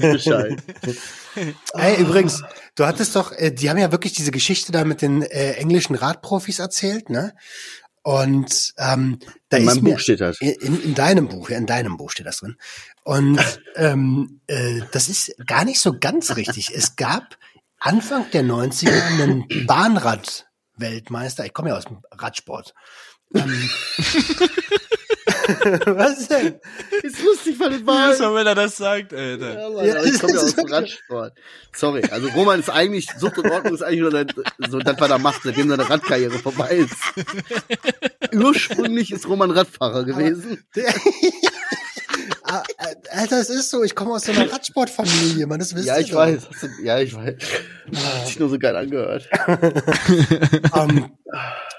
[0.00, 0.56] Bescheid.
[1.74, 2.42] Ey, übrigens,
[2.74, 5.94] du hattest doch, äh, die haben ja wirklich diese Geschichte da mit den äh, englischen
[5.94, 7.32] Radprofis erzählt, ne?
[8.02, 9.18] Und ähm,
[9.50, 10.40] da In ist meinem mir, Buch steht das.
[10.40, 12.56] In, in deinem Buch, ja, in deinem Buch steht das drin.
[13.04, 13.38] Und
[13.76, 16.74] ähm, äh, das ist gar nicht so ganz richtig.
[16.74, 17.36] Es gab
[17.80, 21.46] Anfang der 90er einen Bahnrad-Weltmeister.
[21.46, 22.74] Ich komme ja aus dem Radsport.
[23.34, 23.70] Ähm,
[25.86, 26.60] Was denn?
[27.02, 28.06] Ist lustig, weil war.
[28.06, 29.60] Jedes Mal, wenn er das sagt, Alter.
[29.60, 31.32] Ja, Mann, ich komme ja aus dem Radsport.
[31.74, 34.26] Sorry, also Roman ist eigentlich, Sucht und Ordnung ist eigentlich nur das,
[34.68, 36.96] so das, was er macht, seitdem seine Radkarriere vorbei ist.
[38.34, 40.62] Ursprünglich ist Roman Radfahrer gewesen.
[42.52, 45.86] Ah, äh, Alter, es ist so, ich komme aus so einer Radsportfamilie, man, das wisst
[45.86, 46.16] Ja, ihr ich doch.
[46.18, 46.48] weiß.
[46.50, 47.34] Hast du- Ja, ich weiß.
[47.94, 49.28] Hat sich nur so geil angehört.
[50.74, 51.12] Ähm,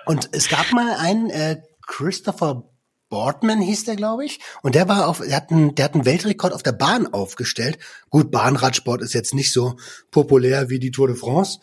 [0.06, 2.64] und es gab mal einen äh, Christopher
[3.10, 6.06] Boardman hieß der, glaube ich, und der war auf, der hat, einen, der hat einen
[6.06, 7.78] Weltrekord auf der Bahn aufgestellt.
[8.10, 9.76] Gut, Bahnradsport ist jetzt nicht so
[10.12, 11.60] populär wie die Tour de France.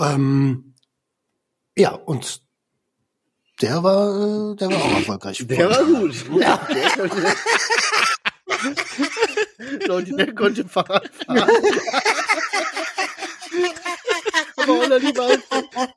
[0.00, 0.74] Ähm,
[1.76, 2.40] ja, und
[3.60, 5.44] der war, äh, der war auch erfolgreich.
[5.46, 6.14] Der war gut.
[6.40, 6.66] Ja.
[8.64, 11.50] Der konnte, Leute, der konnte Fahrrad fahren.
[14.56, 15.94] Aber auch noch lieber als konnte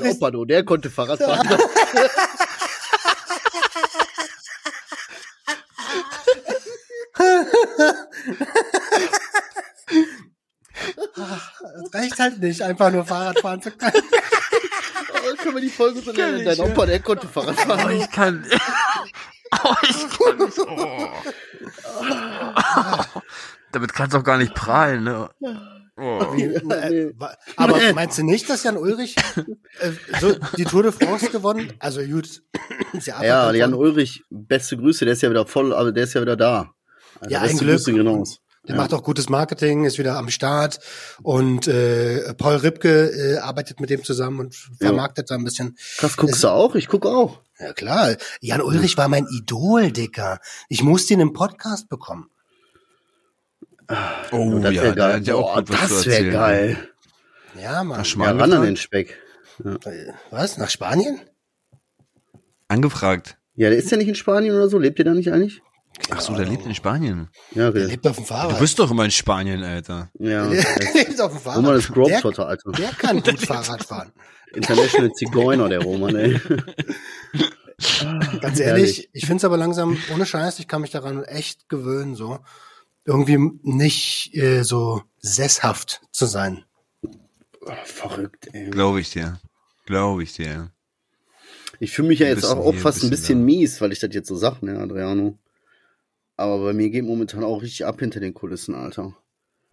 [0.00, 1.48] dein Opa, du, der konnte Fahrrad fahren.
[10.74, 13.92] Das reicht halt nicht, einfach nur Fahrrad fahren zu können.
[15.12, 16.44] Oh, können wir die Folge so nennen?
[16.44, 17.90] Dein Opa, der konnte Fahrrad Oh, fahren.
[17.90, 18.46] ich kann.
[19.64, 20.58] Oh, ich kann nicht.
[20.58, 21.08] Oh.
[23.72, 25.30] Damit kannst du auch gar nicht prahlen, ne?
[26.00, 26.20] Oh.
[26.36, 29.16] Äh, wa- Aber meinst du nicht, dass Jan Ulrich
[29.80, 29.90] äh,
[30.20, 31.72] so die Tour de France gewonnen?
[31.80, 32.42] Also gut,
[32.92, 33.74] ist ja, Jan.
[33.74, 36.70] Ulrich, beste Grüße, der ist ja wieder voll, also der ist ja wieder da.
[37.20, 37.76] Also Ja, ein beste Glück.
[37.76, 38.24] Grüße gehen
[38.68, 40.78] Der macht auch gutes Marketing, ist wieder am Start
[41.22, 45.76] und äh, Paul Ripke äh, arbeitet mit dem zusammen und vermarktet da ein bisschen.
[45.96, 46.74] Krass, guckst du auch?
[46.74, 47.40] Ich guck auch.
[47.58, 50.38] Ja klar, Jan Ulrich war mein Idol, Dicker.
[50.68, 52.30] Ich musste ihn im Podcast bekommen.
[54.32, 55.22] Oh, das ja, wäre der geil.
[55.24, 56.24] ja was zu das wäre.
[56.26, 56.88] Ja, geil.
[57.54, 58.04] Nach Mann.
[58.04, 59.18] Ja, ran an den Speck.
[59.64, 60.58] Äh, Was?
[60.58, 61.20] Nach Spanien?
[62.68, 63.38] angefragt.
[63.56, 64.78] Ja, der ist ja nicht in Spanien oder so.
[64.78, 65.62] Lebt ihr da nicht eigentlich?
[66.10, 67.28] Ach so, der lebt in Spanien.
[67.54, 68.58] Ja, Der lebt auf dem Du Fahrrad.
[68.58, 70.10] bist doch immer in Spanien, Alter.
[70.18, 70.46] Ja.
[70.48, 71.58] Der lebt auf dem Fahrrad.
[71.58, 72.72] Roman ist der, Globetrotter, Alter.
[72.72, 74.12] der kann gut Fahrrad fahren.
[74.54, 76.40] International Zigeuner, der Roman, ey.
[78.40, 82.14] Ganz ehrlich, ich finde es aber langsam, ohne Scheiß, ich kann mich daran echt gewöhnen,
[82.14, 82.38] so
[83.04, 86.64] irgendwie nicht äh, so sesshaft zu sein.
[87.60, 88.70] Oh, verrückt, ey.
[88.70, 89.38] Glaube ich dir.
[89.86, 90.70] Glaube ich dir.
[91.80, 93.92] Ich fühle mich ja jetzt auch, bisschen auch fast ein ein bisschen bisschen mies, weil
[93.92, 95.38] ich das jetzt so sag, ne, Adriano.
[96.38, 99.16] Aber bei mir geht momentan auch richtig ab hinter den Kulissen, Alter.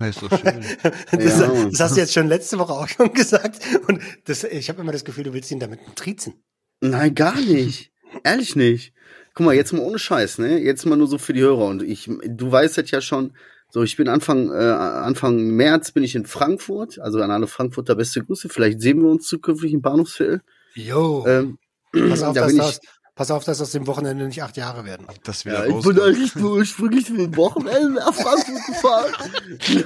[0.01, 0.66] Ja, Ist doch schön.
[1.11, 1.66] Das, Ja.
[1.70, 3.59] das hast du jetzt schon letzte Woche auch schon gesagt.
[3.88, 6.34] Und das, ich habe immer das Gefühl, du willst ihn damit trizen.
[6.82, 7.91] Nein, gar nicht.
[8.24, 8.93] Ehrlich nicht.
[9.36, 10.59] Guck mal, jetzt mal ohne Scheiß, ne?
[10.59, 11.66] Jetzt mal nur so für die Hörer.
[11.66, 13.36] Und ich, du weißt das ja schon.
[13.70, 16.99] So, ich bin Anfang, äh, Anfang März bin ich in Frankfurt.
[16.99, 18.49] Also an alle Frankfurter beste Grüße.
[18.49, 20.41] Vielleicht sehen wir uns zukünftig im Bahnhofsviertel.
[20.74, 21.57] Jo, Ähm,
[21.91, 24.57] pass, auf, da dass bin das, ich, pass auf, dass aus dem Wochenende nicht acht
[24.57, 25.07] Jahre werden.
[25.24, 26.01] Das ja, wieder ich bin rauskommt.
[26.01, 29.13] eigentlich nur ursprünglich für ein Wochenende nach Frankfurt gefahren.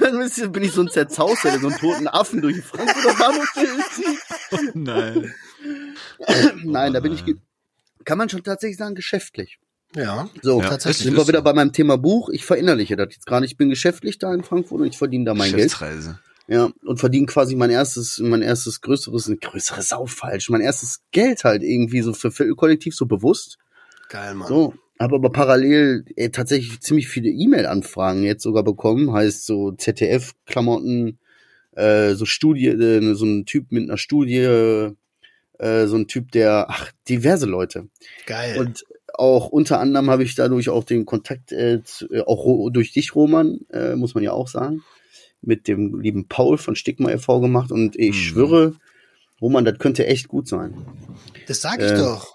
[0.00, 3.84] Dann bin ich so ein Zerzauster, der so einen toten Affen durch die Frankfurter Bahnhofsviertel
[3.94, 4.74] zieht.
[4.74, 5.34] Nein.
[6.64, 7.24] Nein, da bin ich,
[8.04, 9.58] kann man schon tatsächlich sagen, geschäftlich.
[9.94, 11.04] Ja, So, Ja, tatsächlich.
[11.04, 12.28] sind wir wieder bei meinem Thema Buch.
[12.28, 13.44] Ich verinnerliche das jetzt gerade.
[13.46, 15.76] Ich bin geschäftlich da in Frankfurt und ich verdiene da mein Geld.
[16.50, 21.44] Ja, und verdiene quasi mein erstes, mein erstes größeres, größeres auch falsch, mein erstes Geld
[21.44, 23.56] halt irgendwie so für Viertelkollektiv so bewusst.
[24.08, 24.48] geil, Mann.
[24.48, 29.12] So, habe aber parallel ey, tatsächlich ziemlich viele E-Mail-Anfragen jetzt sogar bekommen.
[29.12, 31.20] Heißt so ZDF-Klamotten,
[31.76, 34.92] äh, so Studie, äh, so ein Typ mit einer Studie, äh,
[35.86, 37.86] so ein Typ, der, ach, diverse Leute.
[38.26, 38.58] Geil.
[38.58, 38.84] Und
[39.14, 43.14] auch unter anderem habe ich dadurch auch den Kontakt, äh, zu, äh, auch durch dich,
[43.14, 44.82] Roman, äh, muss man ja auch sagen,
[45.42, 47.40] mit dem lieben Paul von Stigma e.V.
[47.40, 47.72] gemacht.
[47.72, 48.12] Und ich Mhm.
[48.14, 48.74] schwöre,
[49.40, 50.74] Roman, das könnte echt gut sein.
[51.48, 52.34] das sag ich äh, doch.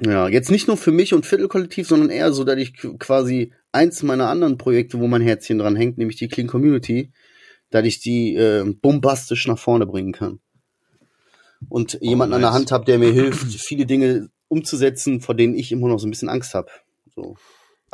[0.00, 3.52] Ja, jetzt nicht nur für mich und Viertelkollektiv, sondern eher so, dass ich qu- quasi
[3.70, 7.12] eins meiner anderen Projekte, wo mein Herzchen dran hängt, nämlich die Clean Community,
[7.70, 10.40] dass ich die äh, bombastisch nach vorne bringen kann.
[11.68, 12.58] Und jemanden an der nice.
[12.58, 16.10] Hand habe, der mir hilft, viele Dinge umzusetzen, vor denen ich immer noch so ein
[16.10, 16.70] bisschen Angst habe.
[17.14, 17.36] So.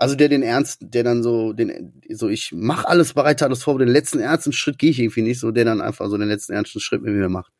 [0.01, 3.75] Also der den Ernst, der dann so, den, so ich mach alles, bereite alles vor,
[3.75, 6.29] aber den letzten ernsten Schritt gehe ich irgendwie nicht, so der dann einfach so den
[6.29, 7.53] letzten ernsten Schritt mit mir macht.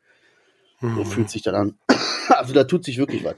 [0.81, 1.05] So Mhm.
[1.05, 1.77] fühlt sich das an.
[2.29, 3.35] Also da tut sich wirklich was.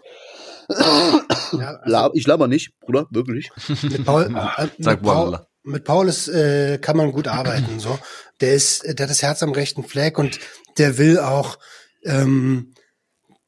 [1.52, 3.50] Ja, also ich laber nicht, Bruder, wirklich.
[3.84, 4.24] mit Paul,
[4.58, 7.80] äh, Sag mit Paul, mit Paul ist, äh, kann man gut arbeiten.
[7.80, 8.00] So,
[8.40, 10.40] der ist, der hat das Herz am rechten Fleck und
[10.78, 11.60] der will auch,
[12.06, 12.74] ähm,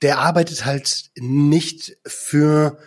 [0.01, 2.78] der arbeitet halt nicht für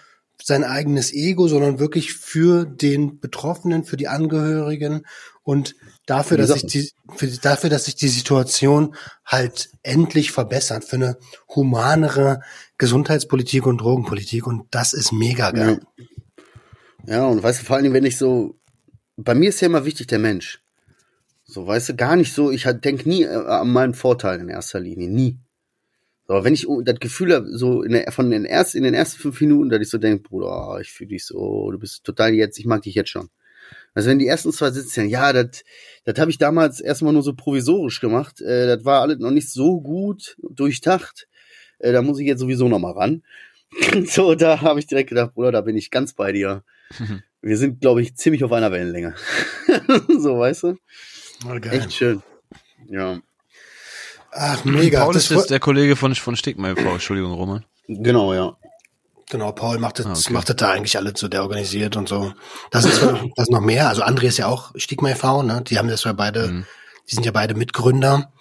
[0.49, 5.03] sein eigenes Ego, sondern wirklich für den Betroffenen, für die Angehörigen
[5.42, 5.76] und
[6.07, 8.96] dafür, dass sich die, für, dafür, dass sich die Situation
[9.26, 11.18] halt endlich verbessert für eine
[11.55, 12.40] humanere
[12.78, 15.80] Gesundheitspolitik und Drogenpolitik und das ist mega geil.
[17.05, 18.59] Ja, ja und weißt du, vor allen Dingen, wenn ich so,
[19.18, 20.62] bei mir ist ja immer wichtig der Mensch.
[21.44, 24.80] So, weißt du, gar nicht so, ich denke nie äh, an meinen Vorteil in erster
[24.80, 25.38] Linie, nie.
[26.29, 29.18] Aber wenn ich das Gefühl habe, so in der, von den ersten, in den ersten
[29.18, 32.59] fünf Minuten, dass ich so denke, Bruder, ich fühle dich so, du bist total jetzt,
[32.59, 33.31] ich mag dich jetzt schon.
[33.95, 35.64] Also wenn die ersten zwei sitzen, ja, das
[36.05, 38.41] das habe ich damals erstmal nur so provisorisch gemacht.
[38.41, 41.29] Äh, das war alles noch nicht so gut durchdacht.
[41.79, 43.22] Äh, da muss ich jetzt sowieso noch mal ran.
[44.07, 46.62] so, da habe ich direkt gedacht, Bruder, da bin ich ganz bei dir.
[47.43, 49.14] Wir sind, glaube ich, ziemlich auf einer Wellenlänge.
[50.18, 50.76] so, weißt du?
[51.47, 51.79] Oh, geil.
[51.79, 52.22] Echt schön.
[52.89, 53.20] Ja.
[54.33, 55.05] Ach, mega.
[55.05, 57.64] Paul Das ist der Kollege von, von Stigma e.V., Entschuldigung, Roman.
[57.89, 58.57] Genau, ja.
[59.31, 60.33] Genau, Paul macht das, Ah, okay.
[60.33, 62.33] macht das da eigentlich alle so, der organisiert und so.
[62.70, 63.89] Das ist, das ist noch mehr.
[63.89, 65.62] Also André ist ja auch Stigma e.V., ne?
[65.66, 66.66] Die haben das ja beide, Mhm.
[67.11, 68.33] die sind ja beide Mitgründer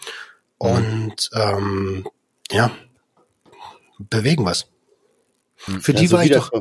[0.58, 2.08] und ähm,
[2.52, 2.72] ja,
[4.00, 4.68] bewegen was.
[5.58, 6.52] Für die Ja, so war ich doch,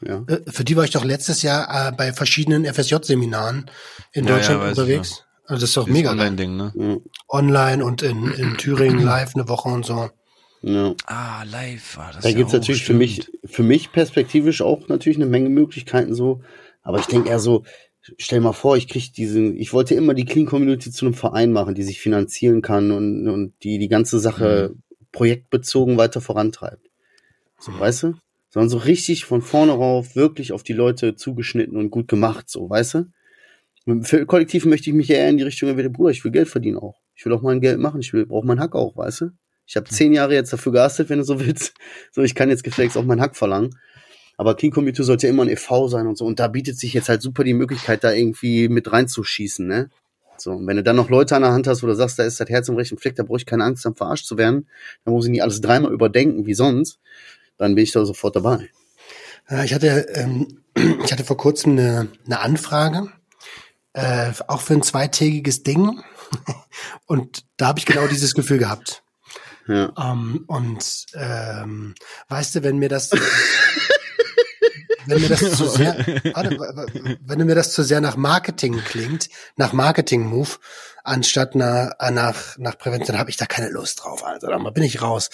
[0.00, 0.22] Ja.
[0.26, 3.70] äh, für die war ich doch letztes Jahr äh, bei verschiedenen FSJ-Seminaren
[4.12, 5.22] in Ja, ja, Deutschland weiß ich, unterwegs.
[5.44, 6.10] Also das ist doch Dieses mega.
[6.10, 7.00] Online-Ding, ne?
[7.28, 10.10] Online und in, in Thüringen live eine Woche und so.
[10.62, 10.94] ja.
[11.06, 12.22] Ah, live war das.
[12.22, 16.42] Da ja gibt's natürlich für mich, für mich perspektivisch auch natürlich eine Menge Möglichkeiten so.
[16.82, 17.64] Aber ich denke eher so,
[18.18, 21.52] stell mal vor, ich krieg diesen, ich wollte immer die Clean Community zu einem Verein
[21.52, 24.74] machen, die sich finanzieren kann und, und die die ganze Sache
[25.12, 26.90] projektbezogen weiter vorantreibt.
[27.58, 28.14] So, weißt du?
[28.50, 32.68] Sondern so richtig von vorne rauf, wirklich auf die Leute zugeschnitten und gut gemacht, so,
[32.68, 33.06] weißt du?
[33.86, 36.48] Und Für Kollektiv möchte ich mich eher in die Richtung, wie Bruder, ich will Geld
[36.48, 37.00] verdienen auch.
[37.16, 39.30] Ich will auch mein Geld machen, ich will, brauche meinen Hack auch, weißt du?
[39.66, 41.74] Ich habe zehn Jahre jetzt dafür gehastet, wenn du so willst.
[42.12, 43.76] So, ich kann jetzt gefälligst auch meinen Hack verlangen.
[44.36, 45.88] Aber Clean Community sollte ja immer ein e.V.
[45.88, 46.24] sein und so.
[46.24, 49.90] Und da bietet sich jetzt halt super die Möglichkeit, da irgendwie mit reinzuschießen, ne?
[50.38, 52.24] So, und wenn du dann noch Leute an der Hand hast, wo du sagst, da
[52.24, 54.68] ist das Herz im rechten Fleck, da brauche ich keine Angst haben, verarscht zu werden,
[55.04, 56.98] dann muss ich nicht alles dreimal überdenken wie sonst,
[57.56, 58.68] dann bin ich da sofort dabei.
[59.48, 60.60] Ja, ich hatte, ähm,
[61.04, 63.10] ich hatte vor kurzem eine, eine Anfrage,
[63.94, 66.02] äh, auch für ein zweitägiges Ding.
[67.06, 69.02] Und da habe ich genau dieses Gefühl gehabt.
[69.68, 69.92] Ja.
[69.98, 71.94] Ähm, und ähm,
[72.28, 73.10] weißt du, wenn mir das,
[75.06, 75.96] wenn mir das zu sehr,
[76.34, 76.56] warte,
[77.20, 80.50] wenn mir das zu sehr nach Marketing klingt, nach Marketing-Move,
[81.02, 84.24] anstatt nach, nach, nach Prävention, dann habe ich da keine Lust drauf.
[84.24, 85.30] Also da bin ich raus.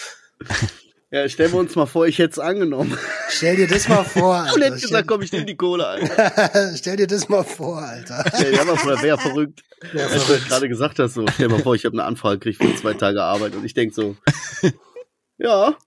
[1.13, 2.97] Ja, stellen wir uns mal vor, ich hätte es angenommen.
[3.29, 4.39] Stell dir das mal vor.
[4.55, 4.65] Und Alter.
[4.65, 6.07] hätte gesagt, komm, ich nehme die Kohle ein.
[6.07, 8.25] Stell, stell dir das mal vor, Alter.
[8.39, 9.61] Ja, ja, aber vorher wäre verrückt.
[9.93, 12.39] Ja, Als du gerade gesagt hast, so, stell dir mal vor, ich habe eine Anfrage
[12.39, 14.15] gekriegt für zwei Tage Arbeit und ich denk so,
[15.37, 15.77] ja.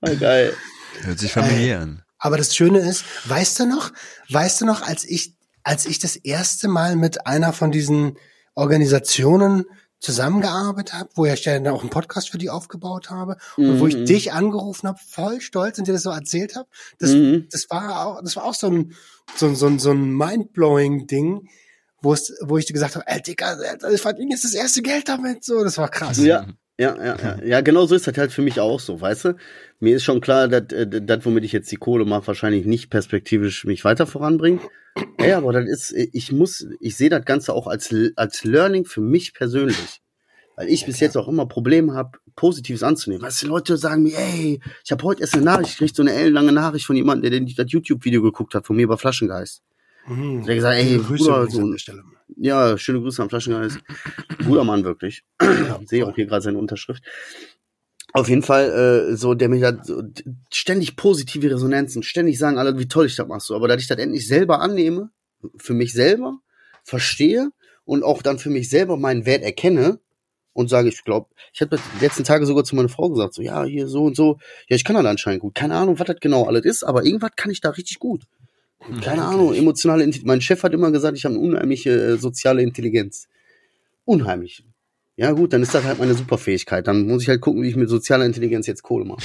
[0.00, 0.54] ah, geil.
[1.00, 2.04] Hört sich familiär an.
[2.18, 3.90] Aber das Schöne ist, weißt du noch,
[4.28, 5.34] weißt du noch, als ich,
[5.64, 8.18] als ich das erste Mal mit einer von diesen
[8.54, 9.64] Organisationen
[10.04, 13.96] zusammengearbeitet habe, wo ich dann auch einen Podcast für die aufgebaut habe und wo ich
[13.96, 14.04] Mhm.
[14.06, 17.46] dich angerufen habe, voll stolz und dir das so erzählt habe, das, Mhm.
[17.50, 18.92] das war auch, das war auch so ein,
[19.36, 21.48] so, ein- so, ein- so ein mindblowing Ding,
[22.02, 23.56] wo es, wo ich dir gesagt habe, ey, Digga,
[23.92, 26.18] ich verdiene jetzt das erste Geld damit, so, das war krass.
[26.18, 26.46] Ja,
[26.78, 27.38] ja, ja, ja.
[27.42, 29.36] Ja, genau so ist das halt für mich auch so, weißt du?
[29.80, 32.90] Mir ist schon klar, dass äh, das, womit ich jetzt die Kohle mache, wahrscheinlich nicht
[32.90, 34.60] perspektivisch mich weiter voranbringt.
[35.18, 39.00] Ey, aber das ist, ich muss, ich sehe das Ganze auch als, als Learning für
[39.00, 40.00] mich persönlich.
[40.56, 43.22] Weil ich bis jetzt auch immer Probleme habe, Positives anzunehmen.
[43.24, 46.12] Weißt du, Leute sagen mir, ey, ich habe heute erst eine Nachricht gekriegt, so eine
[46.12, 49.62] ellenlange Nachricht von jemandem, der den- das YouTube-Video geguckt hat, von mir über Flaschengeist.
[50.06, 50.44] Mhm.
[50.44, 51.76] Der gesagt, ey, Grüße Bruder, so, an
[52.36, 53.78] ja, schöne Grüße am Flaschengeist.
[54.46, 55.24] Guter Mann, wirklich.
[55.82, 57.02] Ich sehe auch hier gerade seine Unterschrift.
[58.16, 60.00] Auf jeden Fall, äh, so, der mich hat so,
[60.52, 63.48] ständig positive Resonanzen, ständig sagen alle, wie toll ich das machst.
[63.48, 63.56] So.
[63.56, 65.10] Aber dass ich das endlich selber annehme,
[65.56, 66.38] für mich selber,
[66.84, 67.50] verstehe
[67.84, 69.98] und auch dann für mich selber meinen Wert erkenne
[70.52, 73.42] und sage, ich glaube, ich habe die letzten Tage sogar zu meiner Frau gesagt, so,
[73.42, 74.38] ja, hier so und so,
[74.68, 75.56] ja, ich kann das anscheinend gut.
[75.56, 78.22] Keine Ahnung, was das genau alles ist, aber irgendwas kann ich da richtig gut.
[79.02, 80.28] Keine Ahnung, emotionale Intelligenz.
[80.28, 83.26] Mein Chef hat immer gesagt, ich habe eine unheimliche äh, soziale Intelligenz.
[84.04, 84.62] Unheimlich.
[85.16, 86.86] Ja gut, dann ist das halt meine Superfähigkeit.
[86.88, 89.20] Dann muss ich halt gucken, wie ich mit sozialer Intelligenz jetzt Kohle mache.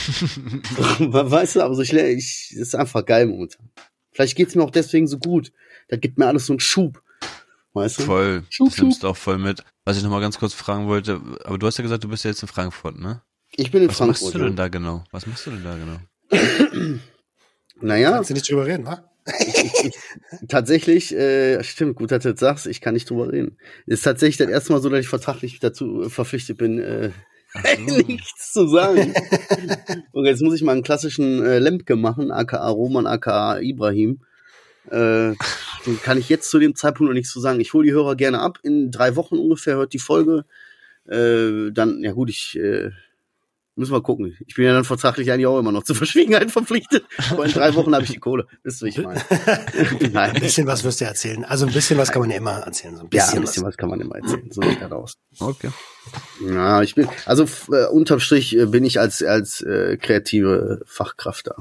[1.00, 3.70] Weißt du, aber so ich, ich das ist einfach geil momentan.
[4.12, 5.52] Vielleicht geht's mir auch deswegen so gut.
[5.88, 7.02] Das gibt mir alles so einen Schub.
[7.74, 8.04] Weißt du?
[8.04, 8.44] Voll.
[8.50, 9.64] Schub, Das nimmst du auch voll mit.
[9.86, 12.24] Was ich noch mal ganz kurz fragen wollte, aber du hast ja gesagt, du bist
[12.24, 13.22] ja jetzt in Frankfurt, ne?
[13.56, 14.22] Ich bin in Was Frankfurt.
[14.26, 15.04] machst du denn da genau?
[15.12, 17.00] Was machst du denn da genau?
[17.82, 19.09] Naja, Kannst du nicht drüber reden, wa?
[20.48, 23.58] tatsächlich, äh, stimmt, gut, dass du das sagst, ich kann nicht drüber reden.
[23.86, 27.12] Ist tatsächlich das erste Mal so, dass ich vertraglich dazu äh, verpflichtet bin, äh,
[28.08, 29.14] nichts zu sagen.
[30.12, 34.22] Und jetzt muss ich mal einen klassischen äh, Lemke machen, aka Roman, aka Ibrahim.
[34.90, 35.34] Äh,
[36.04, 37.60] kann ich jetzt zu dem Zeitpunkt noch nichts zu sagen.
[37.60, 38.60] Ich hole die Hörer gerne ab.
[38.64, 40.46] In drei Wochen ungefähr hört die Folge.
[41.08, 42.92] Äh, dann, ja gut, ich äh,
[43.76, 44.36] müssen wir gucken.
[44.48, 47.06] Ich bin ja dann vertraglich eigentlich auch immer noch zur Verschwiegenheit verpflichtet.
[47.32, 48.46] Aber in drei Wochen habe ich die Kohle.
[48.64, 50.34] Wisst ihr, wie ich meine?
[50.34, 51.46] Ein bisschen was wirst du erzählen.
[51.46, 52.96] Also ein bisschen was kann man ja immer erzählen.
[52.96, 54.52] So ein Ja, bisschen, ein bisschen was kann man immer erzählen.
[54.52, 55.18] So sieht das aus.
[55.40, 55.70] Okay.
[56.46, 61.48] Ja, ich bin, also äh, unterm Strich äh, bin ich als, als äh, kreative Fachkraft
[61.48, 61.56] da.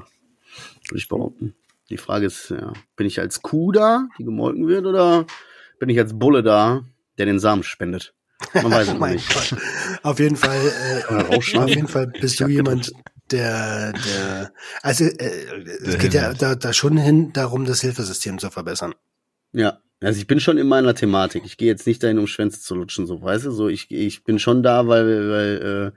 [0.89, 1.55] Würde ich behaupten.
[1.91, 5.27] Die Frage ist, ja, bin ich als Kuh da, die gemolken wird, oder
[5.79, 6.83] bin ich als Bulle da,
[7.19, 8.15] der den Samen spendet?
[8.55, 9.35] Man weiß es nicht.
[9.35, 9.61] Gott.
[10.03, 10.61] Auf jeden Fall,
[11.09, 12.93] äh, auf jeden Fall bist du jemand,
[13.31, 18.51] der, der, also äh, es geht ja da, da schon hin darum, das Hilfesystem zu
[18.51, 18.95] verbessern.
[19.53, 21.45] Ja, also ich bin schon in meiner Thematik.
[21.45, 23.51] Ich gehe jetzt nicht dahin, um Schwänze zu lutschen, so weißt du.
[23.51, 25.93] So ich, ich bin schon da, weil, weil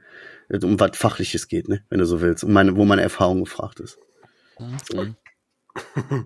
[0.49, 3.43] äh, um was Fachliches geht, ne, wenn du so willst, um meine, wo meine Erfahrung
[3.43, 3.97] gefragt ist.
[4.91, 5.05] So.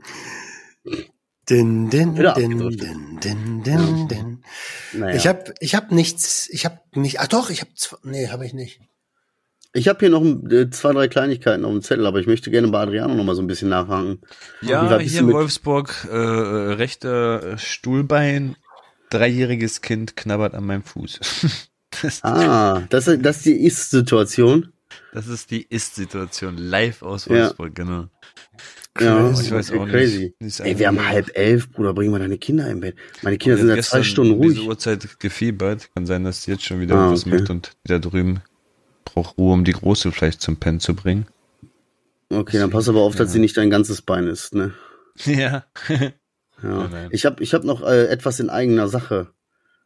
[1.50, 4.44] Din, din, din, din, din, din, din.
[4.94, 5.16] Naja.
[5.16, 7.72] Ich habe ich hab nichts, ich habe nicht, ach doch, ich habe,
[8.04, 8.80] nee, habe ich nicht.
[9.74, 12.70] Ich habe hier noch äh, zwei, drei Kleinigkeiten auf dem Zettel, aber ich möchte gerne
[12.70, 14.22] bei Adriano noch mal so ein bisschen nachhaken.
[14.62, 18.56] Ja, hier in Wolfsburg, äh, äh, rechter Stuhlbein,
[19.10, 21.20] dreijähriges Kind knabbert an meinem Fuß.
[22.02, 24.72] das, Ah, das, ist- das ist die Ist-Situation.
[25.14, 27.32] das ist die Ist-Situation, live aus Ja.
[27.36, 27.76] Wolfsburg,
[28.96, 29.30] genau.
[29.32, 30.34] Ja, Ich weiß auch crazy.
[30.40, 30.60] nicht.
[30.60, 32.96] Ey, wir haben halb elf, Bruder, bring mal deine Kinder im Bett.
[33.22, 34.68] Meine Kinder sind seit zwei Stunden um Diese ruhig.
[34.70, 35.90] Uhrzeit gefiebert.
[35.94, 37.38] Kann sein, dass sie jetzt schon wieder Ah, was okay.
[37.40, 38.42] macht und wieder drüben
[39.06, 41.28] braucht Ruhe, um die Große vielleicht zum Pennen zu bringen.
[42.30, 44.74] Okay, dann pass aber auf, dass sie nicht dein ganzes Bein ist, ne?
[45.26, 45.66] Ja.
[46.64, 46.88] Ja.
[46.88, 47.10] Nein.
[47.12, 49.28] Ich habe ich hab noch äh, etwas in eigener Sache.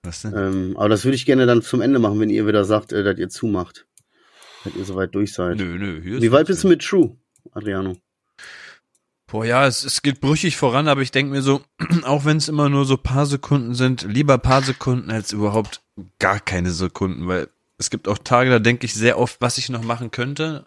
[0.04, 0.34] Was denn?
[0.36, 3.04] Ähm, aber das würde ich gerne dann zum Ende machen, wenn ihr wieder sagt, äh,
[3.04, 3.86] dass ihr zumacht.
[4.64, 5.58] Dass ihr soweit durch seid.
[5.58, 6.02] nö, nö.
[6.22, 7.18] Wie weit bist du mit True,
[7.52, 7.98] Adriano?
[9.32, 11.62] Boah, ja, es, es geht brüchig voran, aber ich denke mir so,
[12.04, 15.82] auch wenn es immer nur so paar Sekunden sind, lieber paar Sekunden als überhaupt
[16.18, 19.70] gar keine Sekunden, weil es gibt auch Tage, da denke ich sehr oft, was ich
[19.70, 20.66] noch machen könnte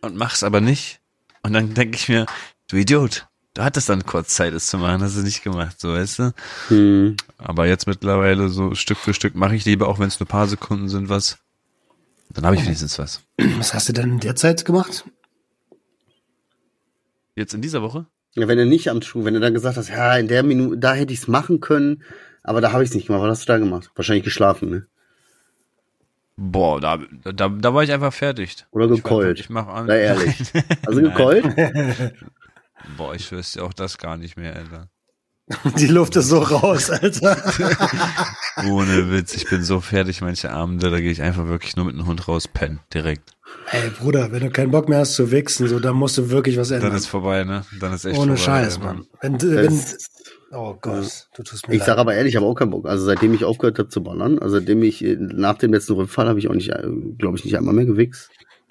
[0.00, 1.00] und mach's aber nicht.
[1.42, 2.26] Und dann denke ich mir,
[2.68, 5.92] du Idiot, du hattest dann kurz Zeit, es zu machen, hast du nicht gemacht, so
[5.92, 6.34] weißt du.
[6.68, 7.16] Hm.
[7.38, 10.48] Aber jetzt mittlerweile so Stück für Stück mache ich lieber, auch wenn es nur paar
[10.48, 11.38] Sekunden sind, was.
[12.30, 13.20] Dann habe ich wenigstens was.
[13.58, 15.04] Was hast du denn derzeit gemacht?
[17.34, 18.06] Jetzt in dieser Woche?
[18.34, 20.78] Ja, wenn du nicht am True, wenn du dann gesagt hast, ja, in der Minute,
[20.78, 22.02] da hätte ich's machen können,
[22.42, 23.22] aber da habe ich's nicht gemacht.
[23.22, 23.90] Was hast du da gemacht?
[23.94, 24.86] Wahrscheinlich geschlafen, ne?
[26.36, 28.64] Boah, da, da, da war ich einfach fertig.
[28.70, 29.40] Oder Ich war gekeult.
[29.40, 29.86] Ich mach an.
[29.86, 30.52] Sei ehrlich.
[30.86, 31.44] Also gekeult?
[32.96, 34.88] Boah, ich wüsste auch das gar nicht mehr, Alter.
[35.78, 37.36] Die Luft ist so raus, Alter.
[38.66, 41.96] Ohne Witz, ich bin so fertig manche Abende, da gehe ich einfach wirklich nur mit
[41.96, 43.36] dem Hund raus, pennen, direkt.
[43.70, 46.58] Ey, Bruder, wenn du keinen Bock mehr hast zu wichsen, so, dann musst du wirklich
[46.58, 46.96] was Dann ändern.
[46.96, 47.64] ist vorbei, ne?
[47.80, 48.62] Dann ist echt Ohne vorbei.
[48.64, 48.78] Scheiß.
[48.80, 49.06] Mann.
[49.20, 49.80] Wenn, wenn,
[50.52, 51.98] oh Gott, du tust mir Ich sag leid.
[51.98, 52.86] aber ehrlich, ich habe auch keinen Bock.
[52.86, 56.28] Also seitdem ich aufgehört habe zu ballern, also seitdem ich äh, nach dem letzten Rückfall
[56.28, 56.70] habe ich auch nicht,
[57.18, 58.30] glaube ich, nicht einmal mehr gewichst.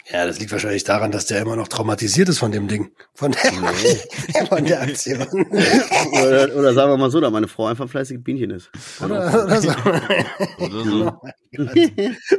[0.10, 2.92] Ja, das liegt wahrscheinlich daran, dass der immer noch traumatisiert ist von dem Ding.
[3.14, 3.52] Von der,
[4.48, 5.22] von der Aktion.
[5.22, 8.72] Oder, oder sagen wir mal so, da meine Frau einfach fleißig Bienchen ist.
[9.04, 9.70] Oder, oder so.
[10.60, 11.22] Oder so.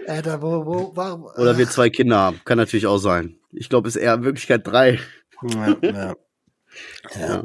[0.09, 1.25] Alter, wo, wo, warum?
[1.25, 2.41] Oder wir zwei Kinder haben.
[2.45, 3.37] Kann natürlich auch sein.
[3.53, 4.99] Ich glaube, es ist eher in Wirklichkeit drei.
[5.43, 6.15] Ja, ja.
[7.19, 7.45] Ja.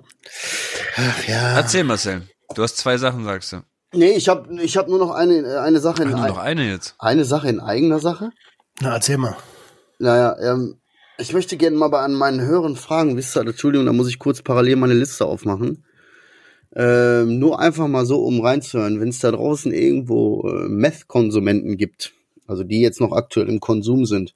[0.95, 1.57] Ach, ja.
[1.57, 2.24] Erzähl, Marcel.
[2.55, 3.57] Du hast zwei Sachen, sagst du.
[3.93, 6.70] Nee, ich habe ich hab nur noch eine, eine Sache in Ach, nur noch eine
[6.70, 6.95] jetzt.
[6.99, 8.32] eine Sache in eigener Sache.
[8.82, 9.36] Na, erzähl mal.
[9.99, 10.77] Naja, ähm,
[11.17, 14.19] ich möchte gerne mal bei an meinen Hörern fragen, wisst ihr, Entschuldigung, da muss ich
[14.19, 15.83] kurz parallel meine Liste aufmachen.
[16.75, 22.13] Ähm, nur einfach mal so, um reinzuhören, wenn es da draußen irgendwo äh, Meth-Konsumenten gibt,
[22.45, 24.35] also die jetzt noch aktuell im Konsum sind,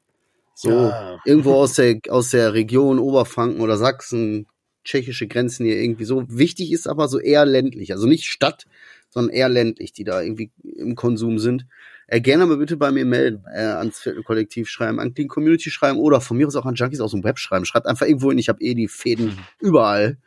[0.55, 1.19] so Ja.
[1.25, 4.47] irgendwo aus der aus der Region Oberfranken oder Sachsen,
[4.83, 6.23] tschechische Grenzen hier irgendwie so.
[6.29, 8.65] Wichtig ist aber so eher ländlich, also nicht Stadt,
[9.09, 11.67] sondern eher ländlich, die da irgendwie im Konsum sind.
[12.13, 15.97] Äh, gerne mal bitte bei mir melden, äh, ans Viertelkollektiv schreiben, an Clean Community schreiben
[15.97, 17.63] oder von mir aus auch an Junkies aus dem Web schreiben.
[17.63, 20.17] Schreibt einfach irgendwo hin, ich habe eh die Fäden überall.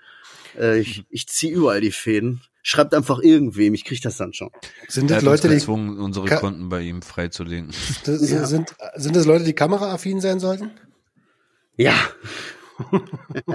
[0.59, 2.41] Äh, ich ich ziehe überall die Fäden.
[2.62, 4.49] Schreibt einfach irgendwem, ich krieg das dann schon.
[4.89, 7.68] Sind das Leute, die, gezwungen, unsere Ka- Konten bei ihm freizulegen.
[8.07, 10.70] das, sind, sind das Leute, die kameraaffin sein sollten?
[11.76, 11.93] Ja.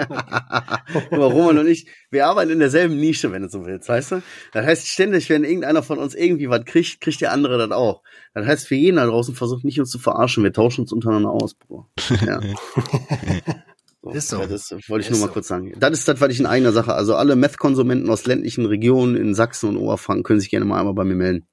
[1.11, 4.22] Aber Roman und ich, wir arbeiten in derselben Nische, wenn du so willst, weißt du?
[4.53, 8.01] Das heißt, ständig, wenn irgendeiner von uns irgendwie was kriegt, kriegt der andere das auch.
[8.34, 11.32] Das heißt, für jeden da draußen versucht nicht uns zu verarschen, wir tauschen uns untereinander
[11.32, 11.88] aus, Bro.
[12.26, 12.39] Ja.
[14.13, 14.39] Ist so.
[14.39, 15.34] Ja, das wollte ich Ist nur mal so.
[15.34, 15.74] kurz sagen.
[15.78, 16.93] Das ist das, was ich in eigener Sache.
[16.93, 20.93] Also alle Meth-Konsumenten aus ländlichen Regionen in Sachsen und Oberfranken können sich gerne mal einmal
[20.93, 21.45] bei mir melden.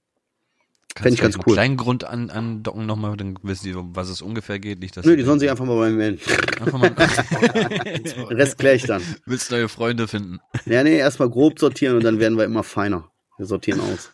[1.02, 1.54] Fände ich ganz cool.
[1.54, 4.80] kleinen Grund an, andocken nochmal, dann wissen die, um was es ungefähr geht.
[4.80, 6.20] Nicht, dass Nö, die sollen sich einfach mal bei mir melden.
[6.60, 6.90] einfach mal
[7.84, 9.02] Den Rest klär ich dann.
[9.26, 10.38] willst neue Freunde finden.
[10.64, 13.10] Ja, nee, erstmal grob sortieren und dann werden wir immer feiner.
[13.36, 14.12] Wir sortieren aus.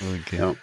[0.00, 0.38] Okay.
[0.38, 0.54] Ja.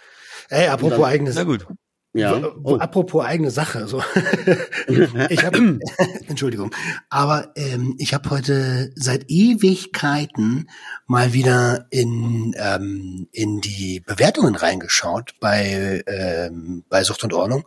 [0.48, 1.34] Ey, apropos Dann- eigenes.
[1.36, 1.66] Na gut.
[2.12, 2.52] Ja.
[2.64, 2.76] Oh.
[2.76, 3.86] Apropos eigene Sache.
[3.86, 4.02] So.
[5.28, 5.78] ich habe,
[6.26, 6.74] Entschuldigung,
[7.08, 10.68] aber ähm, ich habe heute seit Ewigkeiten
[11.06, 17.64] mal wieder in ähm, in die Bewertungen reingeschaut bei ähm, bei Sucht und Ordnung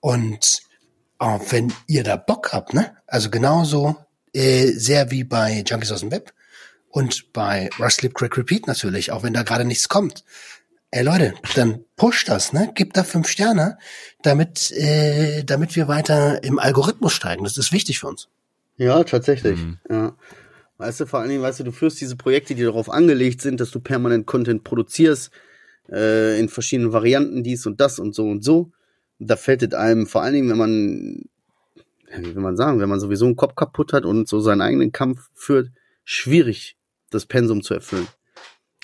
[0.00, 0.62] und
[1.20, 2.96] oh, wenn ihr da Bock habt, ne?
[3.06, 3.96] Also genauso
[4.32, 6.32] äh, sehr wie bei Junkies aus dem Web
[6.88, 10.24] und bei Rush Sleep Crack Repeat natürlich, auch wenn da gerade nichts kommt.
[10.96, 12.72] Ey Leute, dann push das, ne?
[12.74, 13.76] Gib da fünf Sterne,
[14.22, 17.44] damit, äh, damit wir weiter im Algorithmus steigen.
[17.44, 18.28] Das ist wichtig für uns.
[18.78, 19.60] Ja, tatsächlich.
[19.60, 19.78] Mhm.
[19.90, 20.16] Ja.
[20.78, 23.60] Weißt du, vor allen Dingen, weißt du, du führst diese Projekte, die darauf angelegt sind,
[23.60, 25.30] dass du permanent Content produzierst,
[25.92, 28.72] äh, in verschiedenen Varianten, dies und das und so und so.
[29.18, 31.24] Und da fällt es einem, vor allen Dingen, wenn man,
[32.16, 34.92] wie will man sagen, wenn man sowieso einen Kopf kaputt hat und so seinen eigenen
[34.92, 35.68] Kampf führt,
[36.04, 36.78] schwierig,
[37.10, 38.08] das Pensum zu erfüllen.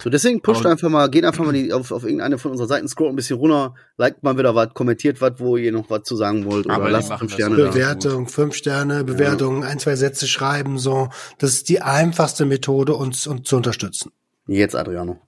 [0.02, 2.66] So, deswegen pusht Aber- einfach mal, geht einfach mal die, auf, auf irgendeine von unserer
[2.66, 6.02] Seiten, scrollt ein bisschen runter, liked mal wieder was, kommentiert was, wo ihr noch was
[6.02, 7.54] zu sagen wollt, Aber oder lasst fünf Sterne.
[7.56, 11.08] Bewertung, fünf Sterne, Bewertung, ein, zwei Sätze schreiben, so.
[11.38, 14.10] Das ist die einfachste Methode, uns, uns zu unterstützen.
[14.46, 15.20] Jetzt, Adriano.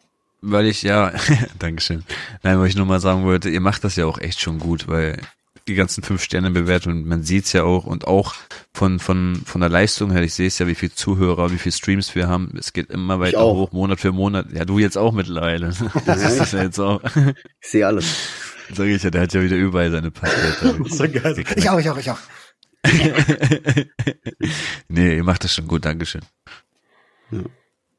[0.42, 1.12] Weil ich, ja,
[1.58, 2.02] Dankeschön.
[2.42, 4.88] Nein, weil ich nur mal sagen wollte, ihr macht das ja auch echt schon gut,
[4.88, 5.18] weil
[5.66, 8.34] die ganzen Fünf-Sterne-Bewertungen, man sieht's ja auch und auch
[8.72, 11.72] von, von, von der Leistung her, ich sehe es ja, wie viel Zuhörer, wie viel
[11.72, 12.54] Streams wir haben.
[12.58, 14.52] Es geht immer weiter hoch, Monat für Monat.
[14.52, 15.72] Ja, du jetzt auch mittlerweile.
[16.06, 17.02] Das ist das ja jetzt auch.
[17.60, 18.04] Ich sehe alles.
[18.74, 20.84] Sag ich ja, der hat ja wieder überall seine Passwörter.
[20.88, 21.44] So geil.
[21.56, 22.18] Ich auch, ich auch, ich auch.
[24.88, 26.20] nee, ihr macht das schon gut, Dankeschön.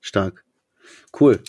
[0.02, 0.44] Stark.
[1.20, 1.40] Cool.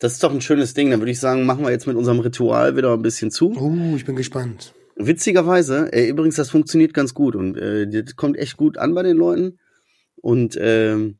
[0.00, 0.90] Das ist doch ein schönes Ding.
[0.90, 3.50] Dann würde ich sagen, machen wir jetzt mit unserem Ritual wieder ein bisschen zu.
[3.50, 4.72] Uh, ich bin gespannt.
[5.00, 9.04] Witzigerweise, äh, übrigens, das funktioniert ganz gut und äh, das kommt echt gut an bei
[9.04, 9.58] den Leuten.
[10.16, 11.18] Und ähm,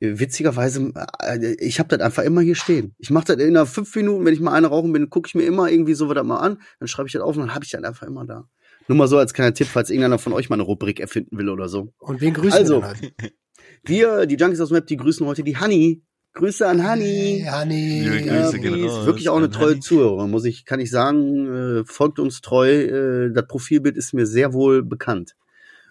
[0.00, 2.94] witzigerweise, äh, ich habe das einfach immer hier stehen.
[2.98, 5.36] Ich mache das in einer fünf Minuten, wenn ich mal eine rauchen bin, gucke ich
[5.36, 7.64] mir immer irgendwie so was mal an, dann schreibe ich das auf und dann habe
[7.64, 8.48] ich das einfach immer da.
[8.88, 11.48] Nur mal so als kleiner Tipp, falls irgendeiner von euch mal eine Rubrik erfinden will
[11.48, 11.92] oder so.
[11.98, 12.82] Und wen grüßen Also.
[12.82, 13.12] wir heute?
[13.84, 16.02] Wir, die Junkies aus dem Web, die grüßen heute die Honey.
[16.40, 17.42] Grüße an Honey.
[17.44, 18.00] Hey, Honey.
[18.00, 19.80] Liebe Ja, Grüße die gehen ist wirklich auch eine treue Honey.
[19.80, 22.70] Zuhörerin, muss ich, kann ich sagen, äh, folgt uns treu.
[22.70, 25.34] Äh, das Profilbild ist mir sehr wohl bekannt.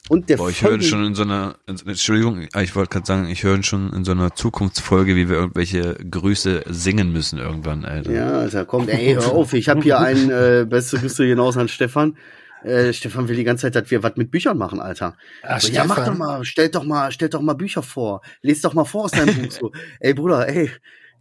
[0.07, 3.43] Und der Boah, ich höre schon in so einer, Entschuldigung, ich wollte gerade sagen, ich
[3.43, 8.11] höre schon in so einer Zukunftsfolge, wie wir irgendwelche Grüße singen müssen irgendwann, Alter.
[8.11, 11.67] Ja, da kommt, ey, hör auf, ich habe hier einen, äh, beste Grüße hinaus an
[11.67, 12.17] Stefan.
[12.63, 15.15] Äh, Stefan will die ganze Zeit, dass wir was mit Büchern machen, Alter.
[15.43, 18.21] Ach, So, ja, mach doch mal, stellt doch mal, stellt doch mal Bücher vor.
[18.41, 19.71] Lest doch mal vor aus deinem Buch so.
[19.99, 20.69] Ey, Bruder, ey,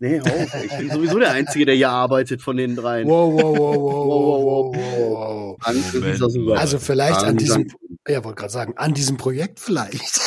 [0.01, 0.31] nee, auf,
[0.65, 3.07] ich bin sowieso der Einzige, der hier arbeitet von den dreien.
[3.09, 6.29] Wow, wow, wow, wow, wow, wow, wow.
[6.31, 6.59] Super.
[6.59, 7.69] Also vielleicht an diesem,
[8.07, 10.21] ja, wollte gerade sagen, an diesem Projekt vielleicht.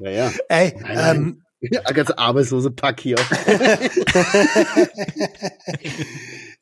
[0.00, 0.32] Ja, ja.
[0.48, 1.16] Ey, Nein, nein.
[1.16, 3.16] ähm, Ja, ganz arbeitslose Pack hier.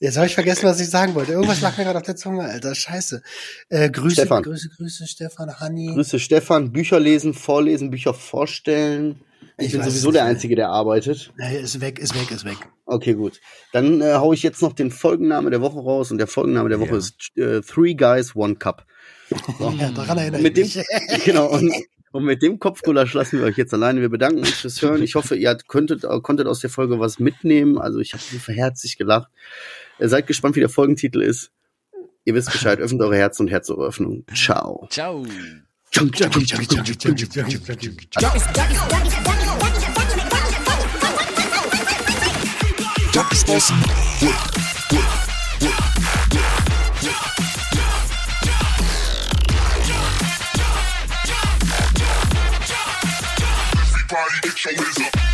[0.01, 1.33] Jetzt habe ich vergessen, was ich sagen wollte.
[1.33, 2.75] Irgendwas lag mir gerade auf der Zunge, Alter.
[2.75, 3.23] Scheiße.
[3.69, 4.43] Äh, Grüße, Stefan.
[4.43, 5.93] Grüße, Grüße, Stefan, Hanni.
[5.93, 9.21] Grüße Stefan, Bücher lesen, vorlesen, Bücher vorstellen.
[9.59, 10.25] Ich, Ich bin sowieso der.
[10.25, 11.33] Einzige, der arbeitet.
[11.37, 12.57] Nee, ist weg, ist weg, ist weg.
[12.87, 13.41] Okay, gut.
[13.73, 16.81] Dann äh, hau ich jetzt noch den Folgenname der Woche raus und der Folgenname der
[16.81, 16.97] Woche Ja.
[16.97, 18.87] ist äh, Three Guys, One Cup.
[19.59, 21.25] Ja, daran erinnere mit ich dem, mich.
[21.25, 21.73] genau, und,
[22.13, 24.01] und mit dem Kopfgulasch lassen wir euch jetzt alleine.
[24.01, 25.03] Wir bedanken uns fürs Hören.
[25.03, 27.79] Ich hoffe, ihr könntet, konntet aus der Folge was mitnehmen.
[27.79, 29.29] Also ich habe so verherzlich gelacht.
[30.01, 31.53] Äh, seid gespannt, wie der Folgentitel ist.
[32.25, 34.25] Ihr wisst Bescheid, öffnet eure Herzen und Herzöffnung.
[34.35, 34.89] Ciao.
[34.91, 35.25] Ciao.
[54.13, 55.30] Everybody get your hands.